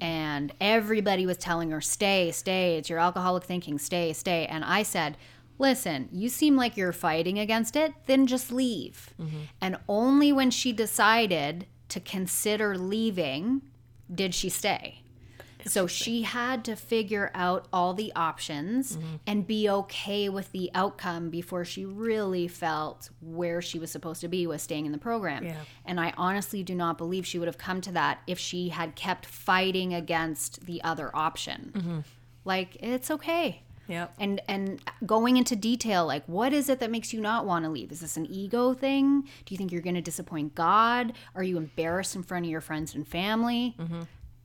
And 0.00 0.52
everybody 0.60 1.24
was 1.24 1.38
telling 1.38 1.70
her, 1.70 1.80
stay, 1.80 2.30
stay. 2.30 2.76
It's 2.76 2.90
your 2.90 2.98
alcoholic 2.98 3.44
thinking, 3.44 3.78
stay, 3.78 4.12
stay. 4.12 4.46
And 4.46 4.64
I 4.64 4.82
said, 4.82 5.16
listen, 5.58 6.08
you 6.12 6.28
seem 6.28 6.56
like 6.56 6.76
you're 6.76 6.92
fighting 6.92 7.38
against 7.38 7.76
it, 7.76 7.94
then 8.06 8.26
just 8.26 8.52
leave. 8.52 9.14
Mm-hmm. 9.20 9.38
And 9.60 9.78
only 9.88 10.32
when 10.32 10.50
she 10.50 10.72
decided 10.72 11.66
to 11.88 12.00
consider 12.00 12.76
leaving 12.76 13.62
did 14.12 14.34
she 14.34 14.48
stay. 14.48 15.00
So 15.66 15.86
she 15.86 16.22
had 16.22 16.64
to 16.66 16.76
figure 16.76 17.30
out 17.34 17.66
all 17.72 17.92
the 17.94 18.12
options 18.14 18.96
Mm-hmm. 18.96 19.16
and 19.26 19.46
be 19.46 19.68
okay 19.68 20.28
with 20.28 20.52
the 20.52 20.70
outcome 20.74 21.28
before 21.30 21.64
she 21.64 21.84
really 21.84 22.46
felt 22.48 23.10
where 23.20 23.60
she 23.60 23.78
was 23.78 23.90
supposed 23.90 24.20
to 24.20 24.28
be 24.28 24.46
was 24.46 24.62
staying 24.62 24.86
in 24.86 24.92
the 24.92 24.98
program. 24.98 25.44
Yeah. 25.44 25.56
And 25.84 25.98
I 26.00 26.12
honestly 26.16 26.62
do 26.62 26.74
not 26.74 26.96
believe 26.98 27.26
she 27.26 27.38
would 27.38 27.48
have 27.48 27.58
come 27.58 27.80
to 27.82 27.92
that 27.92 28.20
if 28.26 28.38
she 28.38 28.68
had 28.68 28.94
kept 28.94 29.26
fighting 29.26 29.92
against 29.92 30.66
the 30.66 30.82
other 30.84 31.10
option. 31.14 31.72
Mm-hmm. 31.74 31.98
Like 32.44 32.76
it's 32.80 33.10
okay. 33.10 33.62
Yep. 33.88 34.14
And 34.18 34.40
and 34.48 34.80
going 35.04 35.36
into 35.36 35.54
detail 35.54 36.06
like 36.06 36.24
what 36.26 36.52
is 36.52 36.68
it 36.68 36.80
that 36.80 36.90
makes 36.90 37.12
you 37.12 37.20
not 37.20 37.46
want 37.46 37.64
to 37.64 37.70
leave? 37.70 37.92
Is 37.92 38.00
this 38.00 38.16
an 38.16 38.26
ego 38.26 38.74
thing? 38.74 39.22
Do 39.44 39.54
you 39.54 39.56
think 39.58 39.70
you're 39.70 39.82
going 39.82 39.94
to 39.94 40.00
disappoint 40.00 40.54
God? 40.54 41.12
Are 41.34 41.42
you 41.42 41.56
embarrassed 41.56 42.16
in 42.16 42.22
front 42.24 42.44
of 42.46 42.50
your 42.50 42.60
friends 42.60 42.94
and 42.96 43.06
family? 43.06 43.76
Mm-hmm. 43.78 44.02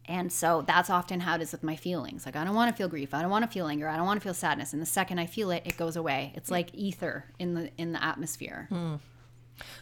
And 0.08 0.32
so 0.32 0.64
that's 0.66 0.90
often 0.90 1.22
how 1.22 1.36
it 1.36 1.42
is 1.42 1.52
with 1.52 1.64
my 1.64 1.76
feelings. 1.76 2.26
Like 2.26 2.36
I 2.36 2.44
don't 2.44 2.56
want 2.56 2.72
to 2.72 2.78
feel 2.78 2.88
grief. 2.88 3.14
I 3.14 3.22
don't 3.22 3.32
want 3.32 3.46
to 3.46 3.52
feel 3.52 3.68
anger. 3.68 3.88
I 3.88 3.98
don't 3.98 4.06
want 4.06 4.20
to 4.20 4.24
feel 4.24 4.34
sadness. 4.34 4.74
And 4.74 4.82
the 4.82 4.88
second 4.88 5.20
I 5.20 5.26
feel 5.26 5.52
it, 5.52 5.64
it 5.66 5.78
goes 5.78 5.96
away. 5.96 6.34
It's 6.36 6.52
like 6.52 6.74
ether 6.74 7.26
in 7.40 7.54
the 7.54 7.72
in 7.78 7.92
the 7.92 8.04
atmosphere. 8.04 8.68
Hmm. 8.70 8.96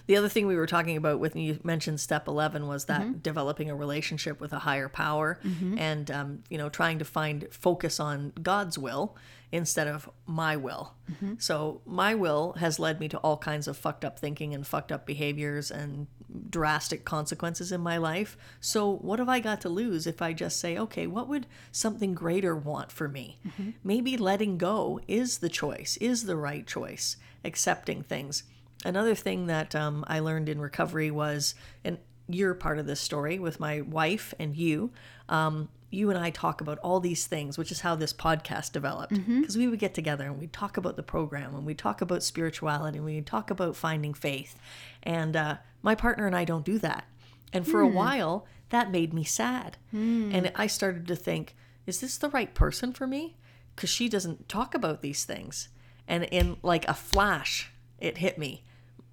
The 0.08 0.18
other 0.18 0.30
thing 0.30 0.46
we 0.46 0.56
were 0.56 0.66
talking 0.66 0.98
about 0.98 1.20
when 1.20 1.32
you 1.36 1.60
mentioned 1.64 2.00
step 2.02 2.28
11 2.28 2.68
was 2.68 2.86
that 2.86 3.02
mm-hmm. 3.02 3.20
developing 3.20 3.70
a 3.70 3.76
relationship 3.76 4.42
with 4.42 4.52
a 4.52 4.60
higher 4.60 4.90
power 4.90 5.40
mm-hmm. 5.44 5.78
and, 5.78 6.12
um, 6.12 6.44
you 6.50 6.58
know, 6.58 6.68
trying 6.68 7.00
to 7.00 7.06
find 7.06 7.48
focus 7.52 8.00
on 8.00 8.34
God's 8.42 8.78
will 8.78 9.16
instead 9.52 9.88
of 9.88 10.10
my 10.26 10.56
will. 10.56 10.94
So 11.40 11.82
my 11.86 12.14
will 12.16 12.54
has 12.60 12.80
led 12.80 13.00
me 13.00 13.08
to 13.10 13.18
all 13.18 13.38
kinds 13.38 13.68
of 13.68 13.76
fucked 13.78 14.06
up 14.06 14.20
thinking 14.20 14.54
and 14.54 14.66
fucked 14.66 14.92
up 14.92 15.06
behaviors 15.06 15.72
and 15.72 16.08
drastic 16.50 17.04
consequences 17.04 17.72
in 17.72 17.82
my 17.82 17.98
life. 17.98 18.38
So 18.60 18.98
what 18.98 19.18
have 19.18 19.30
I 19.30 19.40
got 19.40 19.62
to 19.62 19.70
lose 19.70 20.06
if 20.06 20.22
I 20.22 20.34
just 20.34 20.60
say, 20.60 20.78
okay, 20.78 21.08
what 21.08 21.28
would 21.28 21.48
something 21.72 22.14
greater 22.14 22.56
want 22.56 22.92
for 22.92 23.08
me? 23.08 23.40
Maybe 23.84 24.18
letting 24.18 24.58
go 24.60 25.00
is 25.08 25.40
the 25.40 25.50
choice, 25.50 25.98
is 26.00 26.26
the 26.26 26.38
right 26.38 26.68
choice, 26.68 27.18
accepting 27.44 28.04
things. 28.04 28.44
Another 28.86 29.16
thing 29.16 29.48
that 29.48 29.76
um, 29.76 30.06
I 30.08 30.20
learned 30.20 30.48
in 30.48 30.62
recovery 30.62 31.10
was, 31.12 31.56
and 31.84 31.98
you're 32.28 32.54
part 32.54 32.78
of 32.78 32.86
this 32.86 33.02
story 33.02 33.40
with 33.40 33.60
my 33.60 33.82
wife 33.82 34.34
and 34.40 34.56
you. 34.56 34.92
Um, 35.28 35.70
you 35.92 36.10
and 36.10 36.20
I 36.20 36.30
talk 36.30 36.62
about 36.62 36.78
all 36.80 37.00
these 37.00 37.26
things, 37.26 37.58
which 37.58 37.72
is 37.72 37.82
how 37.82 37.96
this 37.96 38.14
podcast 38.14 38.72
developed. 38.72 39.14
Mm-hmm. 39.14 39.42
Because 39.42 39.58
we 39.58 39.68
would 39.68 39.80
get 39.80 39.94
together 39.94 40.26
and 40.26 40.40
we'd 40.40 40.54
talk 40.54 40.78
about 40.78 40.96
the 40.96 41.04
program 41.04 41.56
and 41.56 41.66
we'd 41.66 41.78
talk 41.78 42.02
about 42.02 42.24
spirituality 42.24 42.98
and 42.98 43.06
we'd 43.06 43.26
talk 43.26 43.50
about 43.50 43.76
finding 43.76 44.14
faith. 44.14 44.56
And 45.04 45.36
uh, 45.36 45.58
my 45.82 45.96
partner 45.96 46.28
and 46.28 46.36
I 46.36 46.46
don't 46.46 46.66
do 46.66 46.78
that. 46.80 47.06
And 47.52 47.68
for 47.68 47.82
a 47.82 47.88
hmm. 47.88 47.96
while, 47.96 48.46
that 48.70 48.92
made 48.92 49.14
me 49.14 49.24
sad. 49.24 49.78
Hmm. 49.92 50.32
And 50.34 50.52
I 50.56 50.68
started 50.68 51.08
to 51.08 51.16
think, 51.16 51.56
is 51.88 52.02
this 52.02 52.18
the 52.18 52.30
right 52.30 52.54
person 52.54 52.94
for 52.94 53.08
me? 53.08 53.36
Because 53.76 53.90
she 53.90 54.08
doesn't 54.08 54.48
talk 54.48 54.76
about 54.76 55.02
these 55.02 55.26
things. 55.26 55.70
And 56.08 56.26
in 56.26 56.58
like 56.62 56.88
a 56.88 56.94
flash, 56.94 57.72
it 58.00 58.20
hit 58.20 58.38
me. 58.38 58.64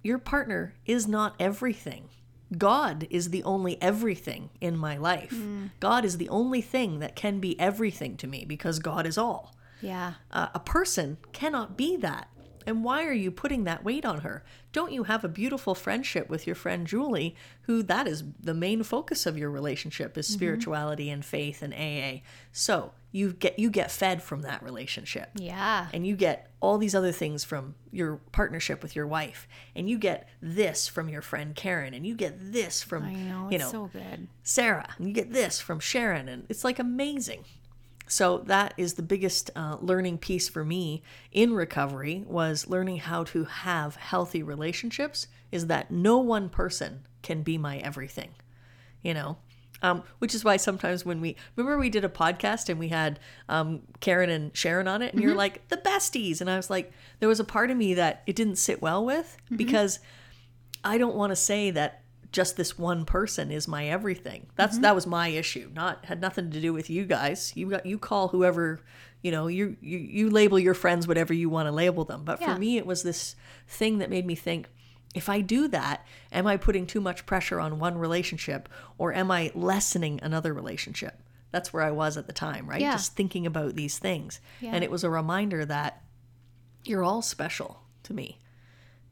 Your 0.03 0.19
partner 0.19 0.75
is 0.85 1.07
not 1.07 1.35
everything. 1.39 2.09
God 2.55 3.07
is 3.09 3.29
the 3.29 3.43
only 3.43 3.81
everything 3.81 4.49
in 4.61 4.77
my 4.77 4.97
life. 4.97 5.35
God 5.79 6.05
is 6.05 6.17
the 6.17 6.29
only 6.29 6.61
thing 6.61 6.99
that 6.99 7.15
can 7.15 7.39
be 7.39 7.59
everything 7.59 8.15
to 8.17 8.27
me 8.27 8.45
because 8.45 8.79
God 8.79 9.05
is 9.05 9.17
all. 9.17 9.55
Yeah. 9.81 10.13
Uh, 10.31 10.47
a 10.53 10.59
person 10.59 11.17
cannot 11.33 11.77
be 11.77 11.97
that. 11.97 12.29
And 12.67 12.83
why 12.83 13.05
are 13.05 13.13
you 13.13 13.31
putting 13.31 13.63
that 13.63 13.85
weight 13.85 14.03
on 14.05 14.19
her? 14.19 14.43
Don't 14.73 14.91
you 14.91 15.03
have 15.03 15.23
a 15.23 15.29
beautiful 15.29 15.73
friendship 15.73 16.29
with 16.29 16.45
your 16.45 16.55
friend 16.55 16.85
Julie, 16.85 17.33
who 17.61 17.81
that 17.83 18.07
is 18.07 18.25
the 18.39 18.53
main 18.53 18.83
focus 18.83 19.25
of 19.25 19.37
your 19.37 19.49
relationship 19.49 20.17
is 20.17 20.27
mm-hmm. 20.27 20.35
spirituality 20.35 21.09
and 21.09 21.23
faith 21.23 21.61
and 21.61 21.73
AA. 21.73 22.23
So 22.51 22.91
you 23.13 23.31
get 23.31 23.57
you 23.57 23.69
get 23.69 23.89
fed 23.89 24.21
from 24.21 24.41
that 24.41 24.61
relationship 24.61 25.29
Yeah. 25.35 25.87
and 25.93 26.05
you 26.05 26.17
get 26.17 26.51
all 26.59 26.77
these 26.77 26.93
other 26.93 27.13
things 27.13 27.45
from 27.45 27.75
your 27.91 28.17
partnership 28.33 28.83
with 28.83 28.95
your 28.95 29.07
wife 29.07 29.47
and 29.75 29.89
you 29.89 29.97
get 29.97 30.27
this 30.41 30.89
from 30.89 31.07
your 31.07 31.21
friend 31.21 31.55
Karen 31.55 31.93
and 31.93 32.05
you 32.05 32.15
get 32.15 32.35
this 32.51 32.83
from 32.83 33.03
I 33.03 33.13
know. 33.13 33.47
You 33.49 33.59
know 33.59 33.71
so 33.71 33.89
good. 33.93 34.27
Sarah 34.43 34.89
and 34.97 35.07
you 35.07 35.13
get 35.13 35.31
this 35.31 35.61
from 35.61 35.79
Sharon 35.79 36.27
and 36.27 36.45
it's 36.49 36.65
like 36.65 36.79
amazing. 36.79 37.45
So 38.07 38.39
that 38.45 38.73
is 38.77 38.93
the 38.93 39.03
biggest 39.03 39.51
uh, 39.55 39.77
learning 39.81 40.19
piece 40.19 40.47
for 40.47 40.63
me 40.63 41.03
in 41.31 41.53
recovery 41.53 42.23
was 42.25 42.67
learning 42.67 42.97
how 42.97 43.25
to 43.25 43.43
have 43.43 43.97
healthy 43.97 44.41
relationships 44.41 45.27
is 45.51 45.67
that 45.67 45.91
no 45.91 46.17
one 46.17 46.49
person 46.49 47.05
can 47.21 47.43
be 47.43 47.57
my 47.57 47.77
everything. 47.77 48.29
You 49.01 49.13
know, 49.13 49.37
um, 49.81 50.03
which 50.19 50.33
is 50.33 50.43
why 50.43 50.57
sometimes 50.57 51.05
when 51.05 51.21
we 51.21 51.35
remember 51.55 51.77
we 51.77 51.89
did 51.89 52.03
a 52.03 52.09
podcast 52.09 52.69
and 52.69 52.79
we 52.79 52.87
had 52.87 53.19
um, 53.47 53.81
Karen 53.99 54.29
and 54.29 54.55
Sharon 54.55 54.87
on 54.87 55.01
it, 55.01 55.13
and 55.13 55.21
you're 55.21 55.35
like 55.35 55.67
the 55.67 55.77
besties, 55.77 56.41
and 56.41 56.49
I 56.49 56.55
was 56.55 56.69
like, 56.69 56.91
there 57.19 57.29
was 57.29 57.39
a 57.39 57.45
part 57.45 57.69
of 57.69 57.77
me 57.77 57.93
that 57.93 58.23
it 58.25 58.35
didn't 58.35 58.57
sit 58.57 58.81
well 58.81 59.05
with 59.05 59.37
because 59.55 59.99
I 60.83 60.97
don't 60.97 61.15
want 61.15 61.31
to 61.31 61.35
say 61.35 61.71
that 61.71 62.03
just 62.31 62.57
this 62.57 62.77
one 62.77 63.05
person 63.05 63.51
is 63.51 63.67
my 63.67 63.87
everything. 63.87 64.47
That's 64.55 64.75
mm-hmm. 64.75 64.83
that 64.83 64.95
was 64.95 65.07
my 65.07 65.29
issue. 65.29 65.69
Not 65.73 66.05
had 66.05 66.21
nothing 66.21 66.51
to 66.51 66.61
do 66.61 66.73
with 66.73 66.89
you 66.89 67.05
guys. 67.05 67.53
You 67.55 67.69
got 67.69 67.85
you 67.85 67.97
call 67.97 68.29
whoever 68.29 68.81
you 69.21 69.31
know 69.31 69.47
you 69.47 69.77
you, 69.81 69.97
you 69.97 70.29
label 70.29 70.59
your 70.59 70.73
friends 70.73 71.07
whatever 71.07 71.33
you 71.33 71.49
want 71.49 71.67
to 71.67 71.71
label 71.71 72.05
them. 72.05 72.23
But 72.23 72.41
Yeah. 72.41 72.53
for 72.53 72.59
me, 72.59 72.77
it 72.77 72.85
was 72.85 73.03
this 73.03 73.35
thing 73.67 73.99
that 73.99 74.09
made 74.09 74.25
me 74.25 74.35
think. 74.35 74.69
If 75.15 75.29
I 75.29 75.41
do 75.41 75.67
that, 75.69 76.05
am 76.31 76.45
I 76.45 76.57
putting 76.57 76.85
too 76.85 77.01
much 77.01 77.25
pressure 77.25 77.59
on 77.59 77.79
one 77.79 77.97
relationship 77.97 78.69
or 78.97 79.13
am 79.13 79.31
I 79.31 79.51
lessening 79.55 80.19
another 80.21 80.53
relationship? 80.53 81.23
That's 81.49 81.71
where 81.71 81.81
I 81.81 81.91
was 81.91 82.17
at 82.17 82.27
the 82.27 82.33
time, 82.33 82.69
right? 82.69 82.81
Yeah. 82.81 82.91
Just 82.91 83.15
thinking 83.15 83.47
about 83.47 83.75
these 83.75 83.97
things. 83.97 84.41
Yeah. 84.59 84.71
And 84.73 84.83
it 84.83 84.91
was 84.91 85.03
a 85.03 85.09
reminder 85.09 85.65
that 85.65 86.03
you're 86.83 87.03
all 87.03 87.21
special 87.21 87.81
to 88.03 88.13
me. 88.13 88.37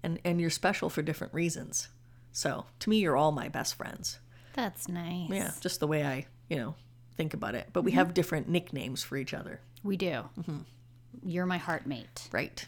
And 0.03 0.19
and 0.23 0.39
you're 0.39 0.49
special 0.49 0.89
for 0.89 1.01
different 1.01 1.33
reasons. 1.33 1.87
So, 2.35 2.65
to 2.79 2.89
me 2.89 2.97
you're 2.97 3.15
all 3.15 3.31
my 3.31 3.47
best 3.47 3.75
friends. 3.75 4.19
That's 4.53 4.89
nice. 4.89 5.29
Yeah, 5.29 5.51
just 5.61 5.79
the 5.79 5.87
way 5.87 6.03
I, 6.03 6.25
you 6.49 6.57
know, 6.57 6.75
think 7.15 7.33
about 7.33 7.55
it. 7.55 7.69
But 7.71 7.79
Mm-hmm. 7.79 7.85
we 7.85 7.91
have 7.93 8.13
different 8.13 8.49
nicknames 8.49 9.03
for 9.03 9.15
each 9.15 9.33
other, 9.33 9.61
We 9.83 9.95
do. 9.95 10.25
Mm-hmm. 10.39 10.57
You're 11.23 11.45
my 11.45 11.57
heartmate. 11.59 12.27
right? 12.33 12.65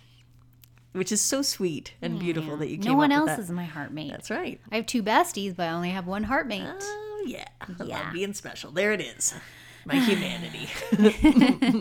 Which 0.94 1.12
is 1.12 1.20
so 1.22 1.42
sweet 1.42 1.94
and 2.02 2.18
beautiful 2.18 2.56
that 2.58 2.70
you 2.70 2.78
came 2.78 2.92
No 2.94 2.98
one 2.98 3.12
else 3.12 3.38
is 3.38 3.52
my 3.52 3.66
heartmate. 3.66 4.10
That's 4.12 4.30
right. 4.32 4.60
I 4.72 4.78
have 4.78 4.86
two 4.86 5.04
besties, 5.04 5.54
but 5.56 5.64
I 5.68 5.72
only 5.74 5.90
have 5.90 6.08
one 6.08 6.24
heartmate. 6.24 6.66
Oh 6.82 7.26
yeah. 7.28 7.46
Yeah. 7.84 8.04
love 8.06 8.14
being 8.14 8.34
special. 8.34 8.72
There 8.72 8.94
it 8.94 9.02
is. 9.02 9.34
My 9.86 9.96
humanity. 10.00 10.70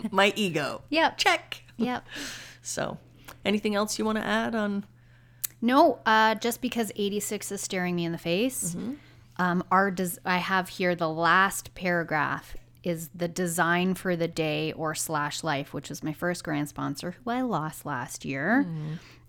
my 0.11 0.33
ego. 0.35 0.81
Yep. 0.89 1.17
Check. 1.17 1.63
Yep. 1.77 2.05
So, 2.61 2.97
anything 3.45 3.75
else 3.75 3.97
you 3.97 4.03
want 4.05 4.17
to 4.17 4.25
add 4.25 4.53
on 4.55 4.85
No, 5.61 5.99
uh, 6.05 6.35
just 6.35 6.61
because 6.61 6.91
86 6.95 7.51
is 7.51 7.61
staring 7.61 7.95
me 7.95 8.05
in 8.05 8.11
the 8.11 8.17
face. 8.17 8.75
Um, 9.37 9.63
our 9.71 9.91
des- 9.91 10.19
I 10.25 10.37
have 10.37 10.69
here 10.69 10.95
the 10.95 11.09
last 11.09 11.73
paragraph 11.75 12.55
is 12.83 13.09
the 13.13 13.27
design 13.27 13.93
for 13.93 14.15
the 14.15 14.27
day 14.27 14.71
or 14.73 14.95
slash 14.95 15.43
life, 15.43 15.73
which 15.73 15.91
is 15.91 16.03
my 16.03 16.13
first 16.13 16.43
grand 16.43 16.69
sponsor, 16.69 17.15
who 17.23 17.29
I 17.31 17.41
lost 17.41 17.85
last 17.85 18.25
year. 18.25 18.65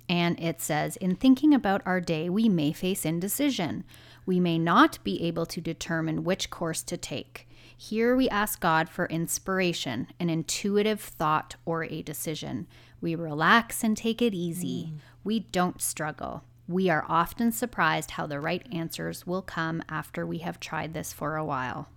And 0.08 0.40
it 0.40 0.60
says, 0.62 0.96
in 0.96 1.16
thinking 1.16 1.52
about 1.52 1.82
our 1.84 2.00
day, 2.00 2.30
we 2.30 2.48
may 2.48 2.72
face 2.72 3.04
indecision. 3.04 3.84
We 4.24 4.40
may 4.40 4.58
not 4.58 4.98
be 5.04 5.22
able 5.24 5.44
to 5.46 5.60
determine 5.60 6.24
which 6.24 6.48
course 6.50 6.82
to 6.84 6.96
take. 6.96 7.46
Here 7.76 8.16
we 8.16 8.28
ask 8.30 8.60
God 8.60 8.88
for 8.88 9.06
inspiration, 9.06 10.08
an 10.18 10.30
intuitive 10.30 11.00
thought, 11.00 11.56
or 11.66 11.84
a 11.84 12.02
decision. 12.02 12.66
We 13.00 13.14
relax 13.14 13.84
and 13.84 13.96
take 13.96 14.20
it 14.22 14.34
easy. 14.34 14.94
We 15.28 15.40
don't 15.40 15.82
struggle. 15.82 16.42
We 16.66 16.88
are 16.88 17.04
often 17.06 17.52
surprised 17.52 18.12
how 18.12 18.26
the 18.26 18.40
right 18.40 18.66
answers 18.72 19.26
will 19.26 19.42
come 19.42 19.82
after 19.86 20.24
we 20.24 20.38
have 20.38 20.58
tried 20.58 20.94
this 20.94 21.12
for 21.12 21.36
a 21.36 21.44
while. 21.44 21.90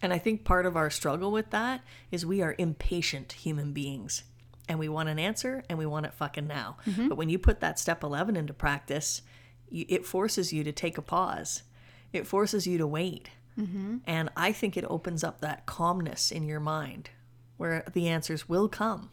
And 0.00 0.12
I 0.12 0.18
think 0.18 0.44
part 0.44 0.64
of 0.64 0.76
our 0.76 0.90
struggle 0.90 1.32
with 1.32 1.50
that 1.50 1.82
is 2.12 2.24
we 2.24 2.40
are 2.40 2.54
impatient 2.56 3.32
human 3.32 3.72
beings. 3.72 4.22
And 4.68 4.78
we 4.78 4.88
want 4.88 5.08
an 5.08 5.18
answer 5.18 5.64
and 5.68 5.76
we 5.76 5.86
want 5.86 6.06
it 6.06 6.14
fucking 6.14 6.46
now. 6.46 6.76
Mm-hmm. 6.86 7.08
But 7.08 7.18
when 7.18 7.30
you 7.30 7.38
put 7.40 7.58
that 7.58 7.80
step 7.80 8.04
11 8.04 8.36
into 8.36 8.54
practice, 8.54 9.22
you, 9.68 9.86
it 9.88 10.06
forces 10.06 10.52
you 10.52 10.62
to 10.62 10.70
take 10.70 10.96
a 10.96 11.02
pause. 11.02 11.64
It 12.12 12.28
forces 12.28 12.68
you 12.68 12.78
to 12.78 12.86
wait. 12.86 13.30
Mm-hmm. 13.58 13.96
And 14.06 14.30
I 14.36 14.52
think 14.52 14.76
it 14.76 14.86
opens 14.88 15.24
up 15.24 15.40
that 15.40 15.66
calmness 15.66 16.30
in 16.30 16.44
your 16.44 16.60
mind 16.60 17.10
where 17.56 17.84
the 17.92 18.06
answers 18.06 18.48
will 18.48 18.68
come 18.68 19.10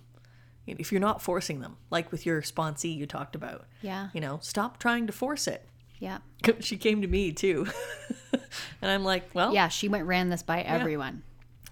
if 0.65 0.91
you're 0.91 1.01
not 1.01 1.21
forcing 1.21 1.59
them, 1.59 1.77
like 1.89 2.11
with 2.11 2.25
your 2.25 2.41
sponsee 2.41 2.95
you 2.95 3.05
talked 3.05 3.35
about. 3.35 3.65
Yeah. 3.81 4.09
You 4.13 4.21
know, 4.21 4.39
stop 4.41 4.79
trying 4.79 5.07
to 5.07 5.13
force 5.13 5.47
it. 5.47 5.67
Yeah. 5.99 6.19
She 6.59 6.77
came 6.77 7.01
to 7.01 7.07
me 7.07 7.31
too. 7.31 7.67
and 8.81 8.91
I'm 8.91 9.03
like, 9.03 9.29
well, 9.33 9.53
Yeah, 9.53 9.67
she 9.69 9.87
went 9.87 10.05
ran 10.05 10.29
this 10.29 10.43
by 10.43 10.61
everyone. 10.61 11.23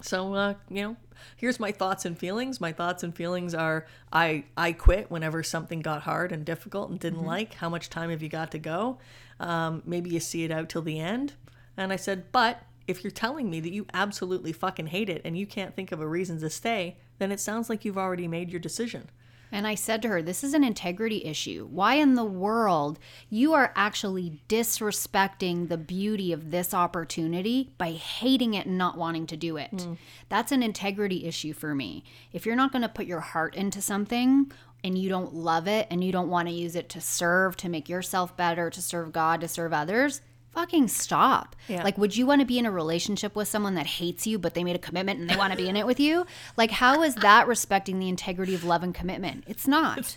so 0.01 0.33
uh, 0.33 0.53
you 0.69 0.81
know, 0.83 0.95
here's 1.35 1.59
my 1.59 1.71
thoughts 1.71 2.05
and 2.05 2.17
feelings. 2.17 2.59
My 2.61 2.71
thoughts 2.71 3.03
and 3.03 3.15
feelings 3.15 3.53
are 3.53 3.85
I 4.11 4.45
I 4.57 4.71
quit 4.71 5.11
whenever 5.11 5.43
something 5.43 5.81
got 5.81 6.01
hard 6.03 6.31
and 6.31 6.45
difficult 6.45 6.89
and 6.89 6.99
didn't 6.99 7.23
like. 7.25 7.55
How 7.55 7.69
much 7.69 7.89
time 7.89 8.09
have 8.09 8.21
you 8.21 8.29
got 8.29 8.51
to 8.51 8.59
go? 8.59 8.97
Um, 9.39 9.81
maybe 9.85 10.09
you 10.09 10.19
see 10.19 10.43
it 10.43 10.51
out 10.51 10.69
till 10.69 10.81
the 10.81 10.99
end. 10.99 11.33
And 11.77 11.91
I 11.91 11.95
said, 11.95 12.31
but 12.31 12.63
if 12.87 13.03
you're 13.03 13.11
telling 13.11 13.49
me 13.49 13.59
that 13.59 13.71
you 13.71 13.85
absolutely 13.93 14.51
fucking 14.53 14.87
hate 14.87 15.09
it 15.09 15.21
and 15.23 15.37
you 15.37 15.45
can't 15.47 15.75
think 15.75 15.91
of 15.91 16.01
a 16.01 16.07
reason 16.07 16.39
to 16.41 16.49
stay, 16.49 16.97
then 17.21 17.31
it 17.31 17.39
sounds 17.39 17.69
like 17.69 17.85
you've 17.85 17.99
already 17.99 18.27
made 18.27 18.49
your 18.49 18.59
decision. 18.59 19.07
And 19.51 19.67
I 19.67 19.75
said 19.75 20.01
to 20.01 20.07
her, 20.07 20.23
This 20.23 20.43
is 20.43 20.55
an 20.55 20.63
integrity 20.63 21.23
issue. 21.23 21.67
Why 21.69 21.95
in 21.95 22.15
the 22.15 22.25
world 22.25 22.97
you 23.29 23.53
are 23.53 23.73
actually 23.75 24.41
disrespecting 24.49 25.67
the 25.67 25.77
beauty 25.77 26.33
of 26.33 26.49
this 26.49 26.73
opportunity 26.73 27.73
by 27.77 27.91
hating 27.91 28.55
it 28.55 28.65
and 28.65 28.77
not 28.77 28.97
wanting 28.97 29.27
to 29.27 29.37
do 29.37 29.57
it? 29.57 29.71
Mm. 29.71 29.97
That's 30.29 30.51
an 30.51 30.63
integrity 30.63 31.25
issue 31.25 31.53
for 31.53 31.75
me. 31.75 32.03
If 32.33 32.45
you're 32.45 32.55
not 32.55 32.71
going 32.71 32.81
to 32.81 32.89
put 32.89 33.05
your 33.05 33.19
heart 33.19 33.53
into 33.55 33.81
something 33.81 34.51
and 34.83 34.97
you 34.97 35.09
don't 35.09 35.33
love 35.33 35.67
it 35.67 35.85
and 35.91 36.03
you 36.03 36.11
don't 36.11 36.29
want 36.29 36.47
to 36.47 36.53
use 36.53 36.75
it 36.75 36.89
to 36.89 37.01
serve, 37.01 37.55
to 37.57 37.69
make 37.69 37.87
yourself 37.87 38.35
better, 38.35 38.71
to 38.71 38.81
serve 38.81 39.11
God, 39.11 39.41
to 39.41 39.47
serve 39.47 39.73
others, 39.73 40.21
fucking 40.51 40.87
stop. 40.87 41.55
Yeah. 41.67 41.83
Like, 41.83 41.97
would 41.97 42.15
you 42.15 42.25
want 42.25 42.41
to 42.41 42.45
be 42.45 42.59
in 42.59 42.65
a 42.65 42.71
relationship 42.71 43.35
with 43.35 43.47
someone 43.47 43.75
that 43.75 43.85
hates 43.85 44.27
you, 44.27 44.37
but 44.37 44.53
they 44.53 44.63
made 44.63 44.75
a 44.75 44.79
commitment 44.79 45.19
and 45.19 45.29
they 45.29 45.35
want 45.35 45.51
to 45.51 45.57
be 45.57 45.67
in 45.69 45.75
it 45.75 45.85
with 45.85 45.99
you? 45.99 46.25
Like, 46.57 46.71
how 46.71 47.01
is 47.03 47.15
that 47.15 47.47
respecting 47.47 47.99
the 47.99 48.09
integrity 48.09 48.53
of 48.55 48.63
love 48.63 48.83
and 48.83 48.93
commitment? 48.93 49.45
It's 49.47 49.67
not. 49.67 50.15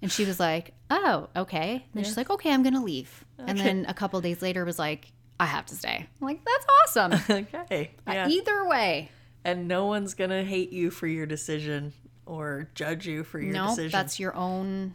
And 0.00 0.12
she 0.12 0.24
was 0.24 0.38
like, 0.38 0.74
"Oh, 0.90 1.28
okay." 1.34 1.72
And 1.72 1.82
then 1.94 2.04
she's 2.04 2.16
like, 2.16 2.30
"Okay, 2.30 2.52
I'm 2.52 2.62
gonna 2.62 2.84
leave." 2.84 3.24
And 3.38 3.58
then 3.58 3.84
a 3.88 3.94
couple 3.94 4.20
days 4.20 4.40
later 4.42 4.64
was 4.64 4.78
like, 4.78 5.10
"I 5.40 5.46
have 5.46 5.66
to 5.66 5.74
stay." 5.74 6.06
I'm 6.20 6.26
like, 6.26 6.40
"That's 6.44 6.66
awesome." 6.96 7.36
okay. 7.62 7.90
Yeah. 8.06 8.28
Either 8.28 8.64
way, 8.68 9.10
and 9.44 9.66
no 9.66 9.86
one's 9.86 10.14
gonna 10.14 10.44
hate 10.44 10.70
you 10.72 10.90
for 10.90 11.06
your 11.08 11.26
decision 11.26 11.92
or 12.26 12.68
judge 12.74 13.06
you 13.08 13.24
for 13.24 13.40
your 13.40 13.52
no, 13.52 13.68
decision. 13.70 13.90
that's 13.90 14.20
your 14.20 14.36
own. 14.36 14.94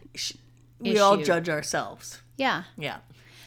we 0.80 1.00
all 1.00 1.18
judge 1.18 1.50
ourselves. 1.50 2.22
Yeah. 2.38 2.64
Yeah. 2.78 3.00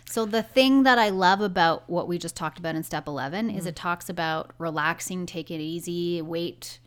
So 0.09 0.25
the 0.25 0.43
thing 0.43 0.85
that 0.85 0.99
I 0.99 1.09
love 1.11 1.41
about 1.41 1.89
what 1.91 2.07
we 2.09 2.17
just 2.19 2.37
talked 2.37 2.59
about 2.59 2.75
in 2.77 2.83
step 2.83 3.07
11 3.09 3.49
Mm-hmm. 3.49 3.59
is 3.59 3.67
it 3.67 3.77
talks 3.77 4.09
about 4.09 4.53
relaxing, 4.59 5.27
take 5.27 5.51
it 5.51 5.61
easy, 5.61 6.23
wait 6.23 6.79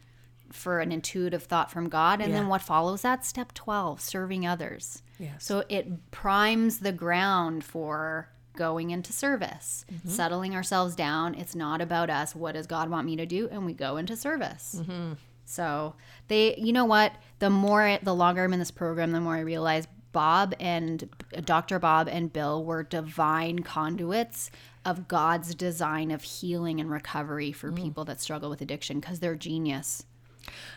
for 0.51 0.79
an 0.79 0.91
intuitive 0.91 1.43
thought 1.43 1.69
from 1.69 1.89
God, 1.89 2.21
and 2.21 2.31
Yeah. 2.31 2.39
then 2.39 2.47
what 2.47 2.61
follows 2.61 3.01
that 3.03 3.25
step 3.25 3.53
12, 3.53 4.01
serving 4.01 4.47
others. 4.47 5.03
Yes. 5.19 5.43
So 5.43 5.63
it 5.69 6.09
primes 6.11 6.79
the 6.79 6.91
ground 6.91 7.63
for 7.63 8.29
going 8.55 8.89
into 8.89 9.13
service, 9.13 9.85
Mm-hmm. 9.93 10.09
settling 10.09 10.55
ourselves 10.55 10.95
down. 10.95 11.35
It's 11.35 11.55
not 11.55 11.81
about 11.81 12.09
us. 12.09 12.33
What 12.35 12.53
does 12.53 12.67
God 12.67 12.89
want 12.89 13.05
me 13.05 13.15
to 13.17 13.25
do? 13.25 13.47
And 13.51 13.65
we 13.65 13.73
go 13.73 13.97
into 13.97 14.15
service. 14.15 14.77
Mm-hmm. 14.79 15.13
So 15.45 15.95
they, 16.29 16.55
you 16.57 16.73
know 16.73 16.85
what? 16.85 17.13
The 17.39 17.49
more, 17.49 17.99
the 18.01 18.15
longer 18.15 18.43
I'm 18.43 18.53
in 18.53 18.59
this 18.59 18.71
program, 18.71 19.11
the 19.11 19.21
more 19.21 19.35
I 19.35 19.39
realize 19.41 19.87
Bob 20.11 20.55
and 20.59 21.09
Dr. 21.45 21.79
Bob 21.79 22.07
and 22.07 22.31
Bill 22.33 22.63
were 22.63 22.83
divine 22.83 23.59
conduits 23.59 24.49
of 24.85 25.07
God's 25.07 25.53
design 25.53 26.11
of 26.11 26.23
healing 26.23 26.79
and 26.79 26.89
recovery 26.89 27.51
for 27.51 27.71
people 27.71 28.05
that 28.05 28.19
struggle 28.19 28.49
with 28.49 28.61
addiction 28.61 28.99
because 28.99 29.19
they're 29.19 29.35
genius. 29.35 30.05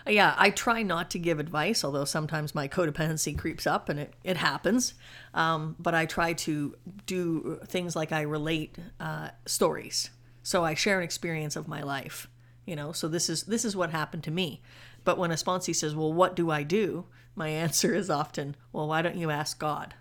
Yeah, 0.06 0.34
I 0.36 0.50
try 0.50 0.82
not 0.82 1.10
to 1.12 1.18
give 1.18 1.38
advice, 1.38 1.84
although 1.84 2.04
sometimes 2.04 2.54
my 2.54 2.68
codependency 2.68 3.38
creeps 3.38 3.66
up 3.66 3.88
and 3.88 4.00
it, 4.00 4.14
it 4.24 4.36
happens. 4.36 4.94
Um, 5.34 5.76
but 5.78 5.94
I 5.94 6.06
try 6.06 6.32
to 6.34 6.76
do 7.06 7.60
things 7.66 7.96
like 7.96 8.12
I 8.12 8.22
relate 8.22 8.76
uh, 9.00 9.30
stories. 9.46 10.10
So 10.42 10.64
I 10.64 10.74
share 10.74 10.98
an 10.98 11.04
experience 11.04 11.56
of 11.56 11.68
my 11.68 11.82
life, 11.82 12.28
you 12.66 12.74
know. 12.74 12.92
So 12.92 13.08
this 13.08 13.30
is 13.30 13.44
this 13.44 13.64
is 13.64 13.76
what 13.76 13.90
happened 13.90 14.24
to 14.24 14.30
me. 14.30 14.60
But 15.04 15.18
when 15.18 15.30
a 15.30 15.34
sponsee 15.34 15.74
says, 15.74 15.94
"Well, 15.94 16.12
what 16.12 16.34
do 16.34 16.50
I 16.50 16.64
do?" 16.64 17.06
My 17.34 17.48
answer 17.48 17.94
is 17.94 18.10
often, 18.10 18.56
"Well, 18.72 18.88
why 18.88 19.02
don't 19.02 19.16
you 19.16 19.30
ask 19.30 19.58
God?" 19.58 19.94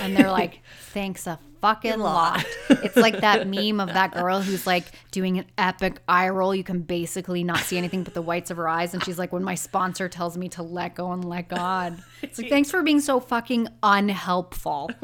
And 0.00 0.16
they're 0.16 0.30
like, 0.30 0.60
thanks 0.92 1.26
a 1.26 1.38
fucking 1.60 1.98
lot. 1.98 2.44
It's 2.68 2.96
like 2.96 3.20
that 3.20 3.46
meme 3.54 3.80
of 3.80 3.88
that 3.88 4.12
girl 4.12 4.40
who's 4.40 4.66
like 4.66 4.84
doing 5.10 5.38
an 5.38 5.46
epic 5.58 6.00
eye 6.08 6.28
roll. 6.28 6.54
You 6.54 6.64
can 6.64 6.80
basically 6.80 7.42
not 7.44 7.58
see 7.58 7.76
anything 7.76 8.04
but 8.04 8.14
the 8.14 8.22
whites 8.22 8.50
of 8.50 8.56
her 8.56 8.68
eyes. 8.68 8.94
And 8.94 9.04
she's 9.04 9.18
like, 9.18 9.32
when 9.32 9.42
my 9.42 9.54
sponsor 9.54 10.08
tells 10.08 10.38
me 10.38 10.48
to 10.50 10.62
let 10.62 10.94
go 10.94 11.12
and 11.12 11.24
let 11.24 11.48
God. 11.48 12.02
It's 12.22 12.38
like, 12.38 12.50
thanks 12.50 12.70
for 12.70 12.82
being 12.82 13.00
so 13.00 13.20
fucking 13.20 13.68
unhelpful. 13.82 14.90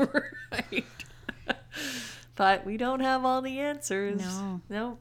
right. 0.53 0.85
but 2.37 2.64
we 2.64 2.77
don't 2.77 3.01
have 3.01 3.25
all 3.25 3.42
the 3.42 3.59
answers. 3.59 4.20
No. 4.20 4.61
No. 4.68 4.99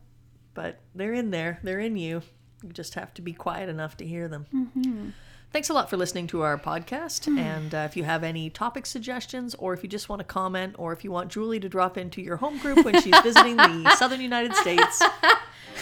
But 0.53 0.79
they're 0.95 1.13
in 1.13 1.31
there. 1.31 1.59
They're 1.63 1.79
in 1.79 1.95
you. 1.95 2.21
You 2.63 2.69
just 2.71 2.95
have 2.95 3.13
to 3.15 3.21
be 3.21 3.33
quiet 3.33 3.69
enough 3.69 3.97
to 3.97 4.05
hear 4.05 4.27
them. 4.27 4.45
Mm-hmm. 4.53 5.09
Thanks 5.55 5.69
a 5.69 5.73
lot 5.73 5.89
for 5.89 5.95
listening 5.95 6.27
to 6.27 6.41
our 6.41 6.57
podcast. 6.57 7.29
And 7.29 7.73
uh, 7.73 7.87
if 7.89 7.95
you 7.95 8.03
have 8.03 8.25
any 8.25 8.49
topic 8.49 8.85
suggestions, 8.85 9.55
or 9.55 9.73
if 9.73 9.83
you 9.83 9.87
just 9.87 10.09
want 10.09 10.19
to 10.19 10.25
comment, 10.25 10.75
or 10.77 10.91
if 10.91 11.05
you 11.05 11.11
want 11.11 11.31
Julie 11.31 11.61
to 11.61 11.69
drop 11.69 11.97
into 11.97 12.21
your 12.21 12.35
home 12.35 12.57
group 12.57 12.83
when 12.83 13.01
she's 13.01 13.17
visiting 13.21 13.55
the 13.55 13.95
southern 13.97 14.19
United 14.19 14.53
States, 14.57 15.01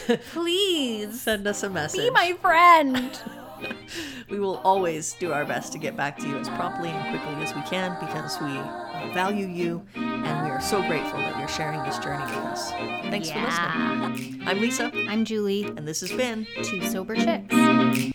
Please 0.31 1.19
send 1.19 1.47
us 1.47 1.63
a 1.63 1.71
message. 1.71 2.01
be 2.01 2.11
my 2.11 2.33
friend. 2.33 3.19
we 4.29 4.39
will 4.39 4.57
always 4.57 5.13
do 5.13 5.33
our 5.33 5.43
best 5.43 5.71
to 5.71 5.79
get 5.79 5.97
back 5.97 6.19
to 6.19 6.27
you 6.27 6.37
as 6.37 6.47
promptly 6.49 6.89
and 6.89 7.09
quickly 7.09 7.43
as 7.43 7.55
we 7.55 7.61
can 7.63 7.97
because 7.99 8.39
we 8.41 8.53
value 9.11 9.47
you 9.47 9.83
and 9.95 10.45
we 10.45 10.51
are 10.51 10.61
so 10.61 10.83
grateful 10.83 11.17
that 11.17 11.39
you're 11.39 11.47
sharing 11.47 11.81
this 11.81 11.97
journey 11.97 12.23
with 12.25 12.45
us. 12.45 12.69
Thanks 13.09 13.31
for 13.31 13.39
listening. 13.39 14.47
I'm 14.47 14.61
Lisa, 14.61 14.91
I'm 15.09 15.25
Julie, 15.25 15.63
and 15.63 15.87
this 15.87 16.01
has 16.01 16.11
been 16.11 16.45
two 16.61 16.85
sober 16.91 17.15
chicks. 17.15 18.13